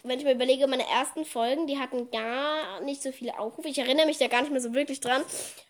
wenn 0.03 0.19
ich 0.19 0.25
mir 0.25 0.33
überlege, 0.33 0.67
meine 0.67 0.87
ersten 0.87 1.25
Folgen, 1.25 1.67
die 1.67 1.77
hatten 1.77 2.09
gar 2.11 2.79
nicht 2.81 3.01
so 3.01 3.11
viele 3.11 3.37
Aufrufe. 3.37 3.67
Ich 3.67 3.77
erinnere 3.77 4.05
mich 4.05 4.17
da 4.17 4.27
gar 4.27 4.41
nicht 4.41 4.51
mehr 4.51 4.61
so 4.61 4.73
wirklich 4.73 5.01
dran. 5.01 5.23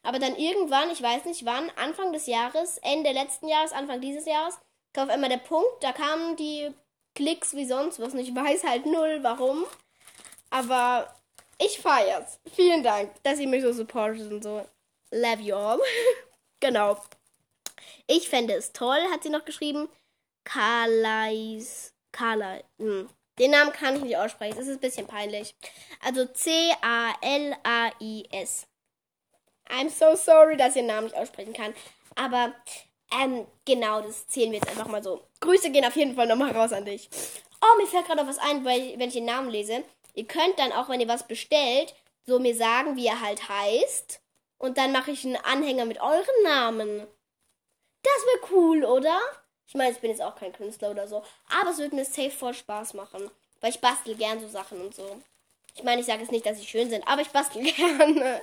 Aber 0.03 0.19
dann 0.19 0.35
irgendwann, 0.35 0.91
ich 0.91 1.01
weiß 1.01 1.25
nicht 1.25 1.45
wann, 1.45 1.71
Anfang 1.77 2.13
des 2.13 2.27
Jahres, 2.27 2.77
Ende 2.79 3.11
letzten 3.11 3.47
Jahres, 3.47 3.71
Anfang 3.71 4.01
dieses 4.01 4.25
Jahres, 4.25 4.59
kam 4.93 5.07
auf 5.07 5.13
einmal 5.13 5.29
der 5.29 5.37
Punkt, 5.37 5.81
da 5.81 5.91
kamen 5.91 6.35
die 6.35 6.71
Klicks 7.15 7.55
wie 7.55 7.65
sonst 7.65 7.99
was. 7.99 8.13
Und 8.13 8.19
ich 8.19 8.33
weiß 8.33 8.63
halt 8.63 8.85
null, 8.85 9.19
warum. 9.21 9.65
Aber 10.51 11.13
ich 11.59 11.79
feier's. 11.79 12.39
Vielen 12.53 12.83
Dank, 12.83 13.11
dass 13.23 13.39
ihr 13.39 13.47
mich 13.47 13.63
so 13.63 13.73
supportet 13.73 14.31
und 14.31 14.43
so. 14.43 14.65
Love 15.11 15.41
you 15.41 15.55
all. 15.55 15.79
genau. 16.59 16.97
Ich 18.07 18.29
fände 18.29 18.53
es 18.53 18.71
toll, 18.73 18.99
hat 19.11 19.23
sie 19.23 19.29
noch 19.29 19.45
geschrieben. 19.45 19.89
Carlais. 20.43 21.93
Carla. 22.11 22.59
Hm. 22.79 23.09
Den 23.39 23.51
Namen 23.51 23.71
kann 23.71 23.95
ich 23.95 24.01
nicht 24.01 24.17
aussprechen. 24.17 24.57
Das 24.57 24.67
ist 24.67 24.77
ein 24.77 24.81
bisschen 24.81 25.07
peinlich. 25.07 25.55
Also 26.03 26.25
C-A-L-A-I-S. 26.25 26.77
I'm 29.69 29.89
so 29.89 30.15
sorry, 30.15 30.57
dass 30.57 30.69
ich 30.69 30.81
den 30.81 30.87
Namen 30.87 31.05
nicht 31.05 31.15
aussprechen 31.15 31.53
kann. 31.53 31.73
Aber 32.15 32.53
ähm, 33.11 33.47
genau, 33.65 34.01
das 34.01 34.27
zählen 34.27 34.51
wir 34.51 34.59
jetzt 34.59 34.69
einfach 34.69 34.87
mal 34.87 35.03
so. 35.03 35.23
Grüße 35.39 35.71
gehen 35.71 35.85
auf 35.85 35.95
jeden 35.95 36.15
Fall 36.15 36.27
nochmal 36.27 36.51
raus 36.51 36.73
an 36.73 36.85
dich. 36.85 37.09
Oh, 37.61 37.77
mir 37.77 37.87
fällt 37.87 38.05
gerade 38.05 38.21
noch 38.21 38.27
was 38.27 38.39
ein, 38.39 38.65
weil, 38.65 38.97
wenn 38.99 39.09
ich 39.09 39.15
den 39.15 39.25
Namen 39.25 39.49
lese. 39.49 39.83
Ihr 40.13 40.25
könnt 40.25 40.57
dann 40.57 40.71
auch, 40.71 40.89
wenn 40.89 40.99
ihr 40.99 41.07
was 41.07 41.27
bestellt, 41.27 41.95
so 42.25 42.39
mir 42.39 42.55
sagen, 42.55 42.95
wie 42.95 43.07
er 43.07 43.21
halt 43.21 43.47
heißt. 43.47 44.21
Und 44.57 44.77
dann 44.77 44.91
mache 44.91 45.11
ich 45.11 45.25
einen 45.25 45.37
Anhänger 45.37 45.85
mit 45.85 46.01
euren 46.01 46.43
Namen. 46.43 47.07
Das 48.03 48.25
wäre 48.25 48.53
cool, 48.53 48.83
oder? 48.83 49.19
Ich 49.69 49.75
meine, 49.75 49.91
ich 49.91 49.99
bin 49.99 50.09
jetzt 50.09 50.21
auch 50.21 50.35
kein 50.35 50.51
Künstler 50.51 50.89
oder 50.89 51.07
so. 51.07 51.23
Aber 51.61 51.69
es 51.69 51.77
wird 51.77 51.93
mir 51.93 52.03
safe 52.03 52.31
voll 52.31 52.55
Spaß 52.55 52.95
machen. 52.95 53.29
Weil 53.61 53.69
ich 53.69 53.79
bastel 53.79 54.15
gern 54.15 54.39
so 54.39 54.47
Sachen 54.47 54.81
und 54.81 54.95
so. 54.95 55.21
Ich 55.75 55.83
meine, 55.83 56.01
ich 56.01 56.07
sage 56.07 56.21
jetzt 56.21 56.31
nicht, 56.31 56.45
dass 56.45 56.57
sie 56.57 56.65
schön 56.65 56.89
sind, 56.89 57.07
aber 57.07 57.21
ich 57.21 57.29
bastel 57.29 57.61
gerne. 57.71 58.41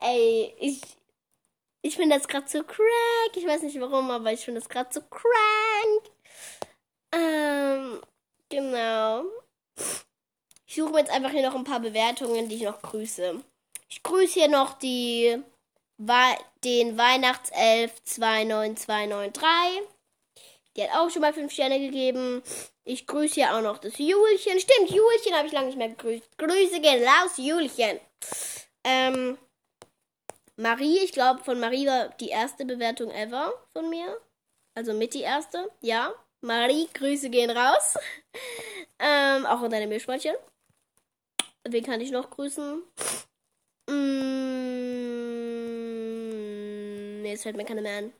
Ey, 0.00 0.54
ich. 0.60 0.80
Ich 1.82 1.96
finde 1.96 2.16
das 2.16 2.28
gerade 2.28 2.48
so 2.48 2.62
crank. 2.62 3.36
Ich 3.36 3.46
weiß 3.46 3.62
nicht 3.62 3.80
warum, 3.80 4.10
aber 4.10 4.32
ich 4.32 4.44
finde 4.44 4.60
das 4.60 4.68
gerade 4.68 4.92
so 4.92 5.00
crank. 5.00 6.02
Ähm, 7.12 8.00
genau. 8.48 9.24
Ich 10.66 10.76
suche 10.76 10.90
mir 10.92 11.00
jetzt 11.00 11.10
einfach 11.10 11.30
hier 11.30 11.48
noch 11.48 11.54
ein 11.56 11.64
paar 11.64 11.80
Bewertungen, 11.80 12.48
die 12.48 12.56
ich 12.56 12.62
noch 12.62 12.80
grüße. 12.80 13.42
Ich 13.88 14.02
grüße 14.02 14.34
hier 14.34 14.48
noch 14.48 14.78
die, 14.78 15.42
den 15.98 16.98
Weihnachtself 16.98 17.92
29293. 18.04 19.97
Die 20.76 20.82
hat 20.82 20.90
auch 20.96 21.10
schon 21.10 21.22
mal 21.22 21.32
5 21.32 21.52
Sterne 21.52 21.80
gegeben. 21.80 22.42
Ich 22.84 23.06
grüße 23.06 23.34
hier 23.34 23.54
auch 23.54 23.62
noch 23.62 23.78
das 23.78 23.98
Julchen. 23.98 24.60
Stimmt, 24.60 24.90
Julchen 24.90 25.34
habe 25.34 25.46
ich 25.46 25.52
lange 25.52 25.66
nicht 25.66 25.78
mehr 25.78 25.88
gegrüßt. 25.88 26.38
Grüße 26.38 26.80
gehen 26.80 27.04
raus, 27.04 27.32
Julchen. 27.36 28.00
Ähm, 28.84 29.38
Marie, 30.56 30.98
ich 30.98 31.12
glaube, 31.12 31.44
von 31.44 31.60
Marie 31.60 31.86
war 31.86 32.08
die 32.20 32.30
erste 32.30 32.64
Bewertung 32.64 33.10
ever 33.10 33.52
von 33.72 33.88
mir. 33.90 34.20
Also 34.74 34.92
mit 34.92 35.14
die 35.14 35.22
erste. 35.22 35.70
Ja. 35.80 36.12
Marie, 36.40 36.88
Grüße 36.94 37.30
gehen 37.30 37.50
raus. 37.50 37.96
ähm, 38.98 39.46
auch 39.46 39.60
an 39.62 39.70
deine 39.70 39.86
Meerschweinchen. 39.86 40.34
Wen 41.68 41.84
kann 41.84 42.00
ich 42.00 42.10
noch 42.10 42.30
grüßen? 42.30 42.82
Mm, 43.88 43.92
nee, 47.22 47.30
jetzt 47.30 47.42
fällt 47.42 47.56
mir 47.56 47.64
keine 47.64 47.82
mehr 47.82 47.98
an. 47.98 48.12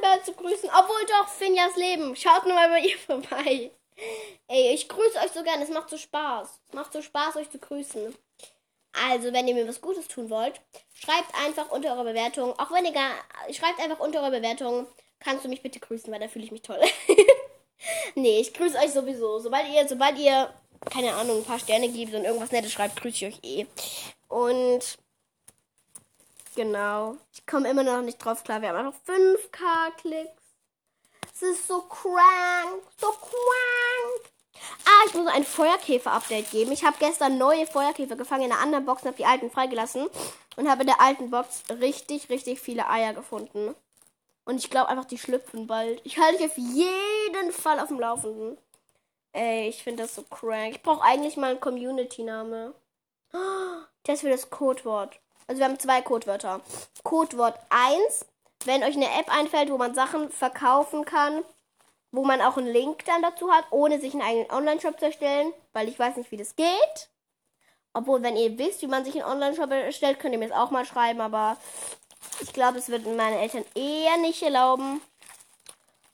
Bär 0.00 0.24
zu 0.24 0.32
grüßen. 0.32 0.70
Obwohl 0.70 1.06
doch, 1.06 1.28
Finjas 1.28 1.76
Leben. 1.76 2.16
Schaut 2.16 2.44
nur 2.44 2.54
mal 2.54 2.68
bei 2.68 2.80
ihr 2.80 2.98
vorbei. 3.06 3.70
Ey, 4.48 4.74
ich 4.74 4.88
grüße 4.88 5.18
euch 5.18 5.32
so 5.32 5.42
gerne. 5.42 5.64
Es 5.64 5.70
macht 5.70 5.90
so 5.90 5.98
Spaß. 5.98 6.60
Es 6.68 6.74
macht 6.74 6.92
so 6.92 7.02
Spaß, 7.02 7.36
euch 7.36 7.50
zu 7.50 7.58
grüßen. 7.58 8.14
Also, 8.92 9.32
wenn 9.32 9.46
ihr 9.46 9.54
mir 9.54 9.68
was 9.68 9.80
Gutes 9.80 10.08
tun 10.08 10.30
wollt, 10.30 10.60
schreibt 10.94 11.34
einfach 11.46 11.70
unter 11.70 11.94
eure 11.94 12.04
Bewertung. 12.04 12.58
Auch 12.58 12.72
wenn 12.72 12.84
ihr 12.84 12.92
gar. 12.92 13.12
Schreibt 13.52 13.78
einfach 13.80 14.00
unter 14.00 14.20
eure 14.20 14.32
Bewertung. 14.32 14.86
Kannst 15.20 15.44
du 15.44 15.48
mich 15.48 15.62
bitte 15.62 15.80
grüßen, 15.80 16.12
weil 16.12 16.20
da 16.20 16.28
fühle 16.28 16.46
ich 16.46 16.52
mich 16.52 16.62
toll. 16.62 16.80
nee, 18.14 18.40
ich 18.40 18.54
grüße 18.54 18.78
euch 18.78 18.90
sowieso. 18.90 19.38
Sobald 19.38 19.68
ihr, 19.68 19.86
sobald 19.86 20.18
ihr, 20.18 20.52
keine 20.90 21.14
Ahnung, 21.14 21.38
ein 21.38 21.44
paar 21.44 21.58
Sterne 21.58 21.88
gibt 21.88 22.14
und 22.14 22.24
irgendwas 22.24 22.52
Nettes 22.52 22.72
schreibt, 22.72 23.00
grüße 23.00 23.26
ich 23.26 23.34
euch 23.34 23.40
eh. 23.44 23.66
Und 24.28 24.98
genau. 26.54 27.16
Ich 27.32 27.46
komme 27.46 27.70
immer 27.70 27.82
noch 27.82 28.02
nicht 28.02 28.18
drauf 28.18 28.44
klar. 28.44 28.62
Wir 28.62 28.70
haben 28.70 28.86
einfach 28.86 29.00
5k-Klicks. 29.06 30.42
Es 31.34 31.42
ist 31.42 31.68
so 31.68 31.80
crank. 31.82 32.82
So 33.00 33.08
crank. 33.08 34.30
Ah, 34.84 35.06
ich 35.06 35.14
muss 35.14 35.26
ein 35.28 35.44
Feuerkäfer-Update 35.44 36.50
geben. 36.50 36.72
Ich 36.72 36.84
habe 36.84 36.96
gestern 36.98 37.38
neue 37.38 37.66
Feuerkäfer 37.66 38.16
gefangen 38.16 38.44
in 38.44 38.52
einer 38.52 38.60
anderen 38.60 38.84
Box 38.84 39.02
und 39.02 39.08
habe 39.08 39.16
die 39.16 39.24
alten 39.24 39.50
freigelassen. 39.50 40.08
Und 40.56 40.68
habe 40.68 40.82
in 40.82 40.88
der 40.88 41.00
alten 41.00 41.30
Box 41.30 41.62
richtig, 41.70 42.28
richtig 42.28 42.60
viele 42.60 42.88
Eier 42.88 43.14
gefunden. 43.14 43.74
Und 44.44 44.56
ich 44.56 44.68
glaube 44.68 44.88
einfach, 44.88 45.04
die 45.04 45.18
schlüpfen 45.18 45.66
bald. 45.66 46.00
Ich 46.04 46.18
halte 46.18 46.38
dich 46.38 46.50
auf 46.50 46.58
jeden 46.58 47.52
Fall 47.52 47.80
auf 47.80 47.88
dem 47.88 48.00
Laufenden. 48.00 48.58
Ey, 49.32 49.68
ich 49.68 49.82
finde 49.82 50.02
das 50.02 50.14
so 50.14 50.22
crank. 50.24 50.74
Ich 50.74 50.82
brauche 50.82 51.04
eigentlich 51.04 51.36
mal 51.36 51.50
einen 51.50 51.60
Community-Name. 51.60 52.74
Das 54.04 54.22
für 54.22 54.30
das 54.30 54.48
Codewort. 54.48 55.20
Also 55.50 55.58
wir 55.58 55.66
haben 55.66 55.80
zwei 55.80 56.00
Codewörter. 56.00 56.60
Codewort 57.02 57.58
1, 57.70 58.24
wenn 58.66 58.84
euch 58.84 58.94
eine 58.94 59.12
App 59.18 59.28
einfällt, 59.36 59.68
wo 59.68 59.78
man 59.78 59.96
Sachen 59.96 60.30
verkaufen 60.30 61.04
kann, 61.04 61.42
wo 62.12 62.24
man 62.24 62.40
auch 62.40 62.56
einen 62.56 62.68
Link 62.72 63.04
dann 63.06 63.20
dazu 63.20 63.50
hat, 63.50 63.64
ohne 63.72 63.98
sich 63.98 64.12
einen 64.12 64.22
eigenen 64.22 64.52
Online-Shop 64.52 65.00
zu 65.00 65.06
erstellen, 65.06 65.52
weil 65.72 65.88
ich 65.88 65.98
weiß 65.98 66.18
nicht, 66.18 66.30
wie 66.30 66.36
das 66.36 66.54
geht. 66.54 67.10
Obwohl, 67.94 68.22
wenn 68.22 68.36
ihr 68.36 68.58
wisst, 68.58 68.80
wie 68.82 68.86
man 68.86 69.04
sich 69.04 69.16
einen 69.16 69.24
Online-Shop 69.24 69.72
erstellt, 69.72 70.20
könnt 70.20 70.34
ihr 70.34 70.38
mir 70.38 70.50
das 70.50 70.56
auch 70.56 70.70
mal 70.70 70.84
schreiben, 70.84 71.20
aber 71.20 71.56
ich 72.42 72.52
glaube, 72.52 72.78
es 72.78 72.88
würden 72.88 73.16
meine 73.16 73.40
Eltern 73.40 73.64
eher 73.74 74.18
nicht 74.18 74.44
erlauben. 74.44 75.00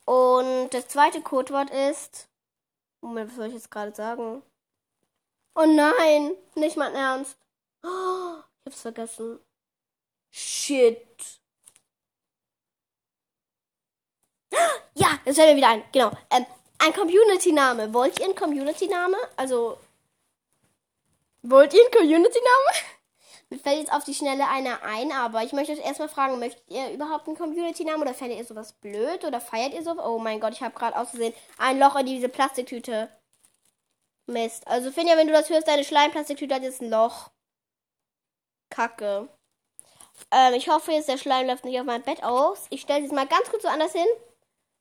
Und 0.06 0.70
das 0.70 0.88
zweite 0.88 1.20
Codewort 1.20 1.68
ist. 1.68 2.26
Moment, 3.02 3.28
was 3.28 3.36
soll 3.36 3.48
ich 3.48 3.52
jetzt 3.52 3.70
gerade 3.70 3.94
sagen? 3.94 4.40
Oh 5.54 5.66
nein, 5.66 6.30
nicht 6.54 6.78
mein 6.78 6.94
Ernst. 6.94 7.36
Oh, 7.82 8.45
hab's 8.66 8.82
vergessen. 8.82 9.38
Shit. 10.30 11.40
Ja, 14.94 15.18
jetzt 15.24 15.36
fällt 15.36 15.50
mir 15.50 15.56
wieder 15.56 15.68
ein. 15.68 15.84
Genau. 15.92 16.10
Ähm, 16.30 16.46
ein 16.78 16.92
Community-Name. 16.92 17.92
Wollt 17.94 18.18
ihr 18.18 18.26
einen 18.26 18.34
Community-Name? 18.34 19.16
Also. 19.36 19.78
Wollt 21.42 21.72
ihr 21.74 21.80
einen 21.80 21.92
Community-Name? 21.92 22.86
Mir 23.48 23.58
fällt 23.60 23.78
jetzt 23.78 23.92
auf 23.92 24.02
die 24.02 24.14
Schnelle 24.14 24.48
einer 24.48 24.82
ein, 24.82 25.12
aber 25.12 25.44
ich 25.44 25.52
möchte 25.52 25.72
euch 25.72 25.78
erstmal 25.78 26.08
fragen, 26.08 26.40
möchtet 26.40 26.64
ihr 26.68 26.90
überhaupt 26.90 27.28
einen 27.28 27.36
Community-Namen 27.36 28.02
oder 28.02 28.12
fändet 28.12 28.38
ihr 28.38 28.44
sowas 28.44 28.72
blöd 28.72 29.24
oder 29.24 29.40
feiert 29.40 29.72
ihr 29.72 29.84
sowas? 29.84 30.04
Oh 30.04 30.18
mein 30.18 30.40
Gott, 30.40 30.52
ich 30.52 30.62
habe 30.62 30.74
gerade 30.74 30.96
ausgesehen 30.96 31.32
ein 31.56 31.78
Loch 31.78 31.94
in 31.94 32.06
diese 32.06 32.28
Plastiktüte. 32.28 33.08
Mist. 34.26 34.66
Also 34.66 34.90
Finja, 34.90 35.16
wenn 35.16 35.28
du 35.28 35.32
das 35.32 35.48
hörst, 35.48 35.68
deine 35.68 35.84
Schleimplastiktüte 35.84 36.56
hat 36.56 36.62
jetzt 36.62 36.82
ein 36.82 36.90
Loch. 36.90 37.30
Kacke. 38.70 39.28
Ähm, 40.30 40.54
ich 40.54 40.68
hoffe 40.68 40.92
jetzt, 40.92 41.08
der 41.08 41.18
Schleim 41.18 41.46
läuft 41.46 41.64
nicht 41.64 41.78
auf 41.78 41.86
mein 41.86 42.02
Bett 42.02 42.22
aus. 42.22 42.66
Ich 42.70 42.82
stelle 42.82 43.04
es 43.04 43.12
mal 43.12 43.26
ganz 43.26 43.48
kurz 43.50 43.62
so 43.62 43.68
anders 43.68 43.92
hin. 43.92 44.06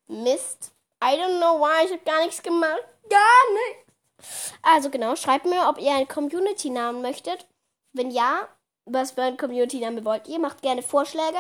Mist. 0.08 0.72
I 1.04 1.18
don't 1.18 1.38
know 1.38 1.60
why. 1.60 1.86
Ich 1.86 1.92
habe 1.92 2.04
gar 2.06 2.24
nichts 2.26 2.42
gemacht. 2.42 2.84
Gar 3.10 3.54
nichts. 3.54 4.54
Also 4.62 4.90
genau, 4.90 5.16
schreibt 5.16 5.46
mir, 5.46 5.68
ob 5.68 5.80
ihr 5.80 5.94
einen 5.94 6.08
Community-Namen 6.08 7.02
möchtet. 7.02 7.46
Wenn 7.94 8.12
ja, 8.12 8.48
was 8.86 9.12
für 9.12 9.24
ein 9.24 9.38
Community-Name 9.38 10.06
wollt 10.06 10.28
ihr? 10.28 10.40
Macht 10.40 10.62
gerne 10.62 10.82
Vorschläge. 10.82 11.38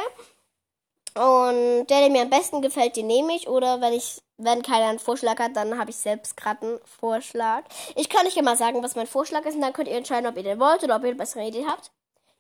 Und 1.16 1.88
der, 1.88 2.02
der 2.02 2.10
mir 2.10 2.24
am 2.24 2.30
besten 2.30 2.62
gefällt, 2.62 2.98
den 2.98 3.08
nehme 3.08 3.34
ich. 3.36 3.48
Oder 3.48 3.80
wenn 3.82 3.94
ich, 3.94 4.22
wenn 4.38 4.62
keiner 4.62 4.88
einen 4.88 5.00
Vorschlag 5.00 5.40
hat, 5.40 5.56
dann 5.56 5.80
habe 5.80 5.90
ich 5.90 5.96
selbst 5.96 6.36
gerade 6.36 6.66
einen 6.66 6.80
Vorschlag. 6.84 7.64
Ich 7.96 8.10
kann 8.10 8.28
euch 8.28 8.38
immer 8.38 8.58
sagen, 8.58 8.84
was 8.84 8.96
mein 8.96 9.08
Vorschlag 9.08 9.46
ist. 9.46 9.56
Und 9.56 9.62
dann 9.62 9.74
könnt 9.74 9.88
ihr 9.88 9.96
entscheiden, 9.96 10.28
ob 10.28 10.36
ihr 10.36 10.44
den 10.44 10.60
wollt 10.60 10.84
oder 10.84 10.98
ob 10.98 11.04
ihr 11.04 11.10
eine 11.10 11.18
bessere 11.18 11.48
Idee 11.48 11.66
habt. 11.66 11.92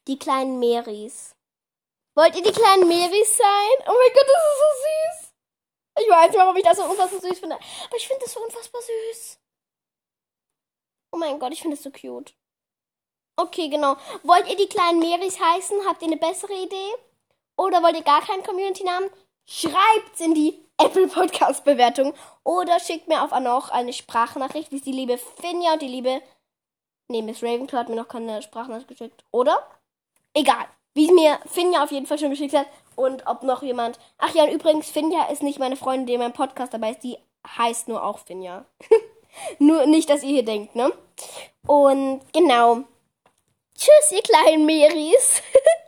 Die 0.07 0.19
kleinen 0.19 0.59
Meris. 0.59 1.35
Wollt 2.15 2.35
ihr 2.35 2.43
die 2.43 2.51
kleinen 2.51 2.87
Meris 2.87 3.37
sein? 3.37 3.87
Oh 3.87 3.93
mein 3.93 4.13
Gott, 4.13 4.27
das 4.27 4.43
ist 4.43 4.59
so 4.59 5.21
süß. 5.21 5.33
Ich 5.97 6.09
weiß 6.09 6.31
nicht, 6.31 6.39
warum 6.39 6.55
ich 6.55 6.63
das 6.63 6.77
so 6.77 6.83
unfassbar 6.83 7.19
süß 7.19 7.39
finde. 7.39 7.55
Aber 7.55 7.97
ich 7.97 8.07
finde 8.07 8.23
das 8.23 8.33
so 8.33 8.39
unfassbar 8.41 8.81
süß. 8.81 9.39
Oh 11.11 11.17
mein 11.17 11.39
Gott, 11.39 11.53
ich 11.53 11.61
finde 11.61 11.75
das 11.75 11.83
so 11.83 11.91
cute. 11.91 12.33
Okay, 13.37 13.69
genau. 13.69 13.97
Wollt 14.23 14.47
ihr 14.49 14.55
die 14.55 14.69
kleinen 14.69 14.99
Meris 14.99 15.39
heißen? 15.39 15.85
Habt 15.87 16.01
ihr 16.01 16.07
eine 16.07 16.17
bessere 16.17 16.53
Idee? 16.53 16.93
Oder 17.57 17.81
wollt 17.81 17.95
ihr 17.95 18.03
gar 18.03 18.21
keinen 18.21 18.43
Community-Namen? 18.43 19.09
Schreibt's 19.45 20.19
in 20.19 20.33
die 20.33 20.65
Apple 20.77 21.07
Podcast 21.07 21.63
Bewertung 21.63 22.13
oder 22.43 22.79
schickt 22.79 23.07
mir 23.07 23.23
auf 23.23 23.31
noch 23.39 23.69
eine 23.69 23.93
Sprachnachricht, 23.93 24.71
wie 24.71 24.77
es 24.77 24.81
die 24.81 24.91
liebe 24.91 25.17
Finja 25.17 25.73
und 25.73 25.81
die 25.81 25.87
liebe 25.87 26.21
Nee, 27.07 27.21
Miss 27.21 27.43
Ravenclaw 27.43 27.79
hat 27.79 27.89
mir 27.89 27.95
noch 27.95 28.07
keine 28.07 28.41
Sprachnachricht 28.41 28.87
geschickt, 28.87 29.23
oder? 29.31 29.63
Egal. 30.35 30.65
Wie 30.93 31.11
mir 31.11 31.39
Finja 31.45 31.83
auf 31.83 31.91
jeden 31.91 32.05
Fall 32.05 32.19
schon 32.19 32.29
geschickt 32.29 32.55
hat 32.55 32.67
und 32.95 33.25
ob 33.25 33.43
noch 33.43 33.63
jemand. 33.63 33.99
Ach 34.17 34.33
ja, 34.35 34.43
und 34.43 34.51
übrigens 34.51 34.89
Finja 34.89 35.25
ist 35.25 35.43
nicht 35.43 35.59
meine 35.59 35.75
Freundin, 35.77 36.05
die 36.05 36.13
in 36.13 36.19
meinem 36.19 36.33
Podcast 36.33 36.73
dabei 36.73 36.91
ist, 36.91 37.03
die 37.03 37.17
heißt 37.57 37.87
nur 37.87 38.03
auch 38.03 38.19
Finja. 38.19 38.65
nur 39.59 39.85
nicht, 39.85 40.09
dass 40.09 40.23
ihr 40.23 40.29
hier 40.29 40.45
denkt, 40.45 40.75
ne? 40.75 40.91
Und 41.65 42.21
genau. 42.33 42.83
Tschüss, 43.77 44.11
ihr 44.11 44.21
kleinen 44.21 44.65
Meris. 44.65 45.41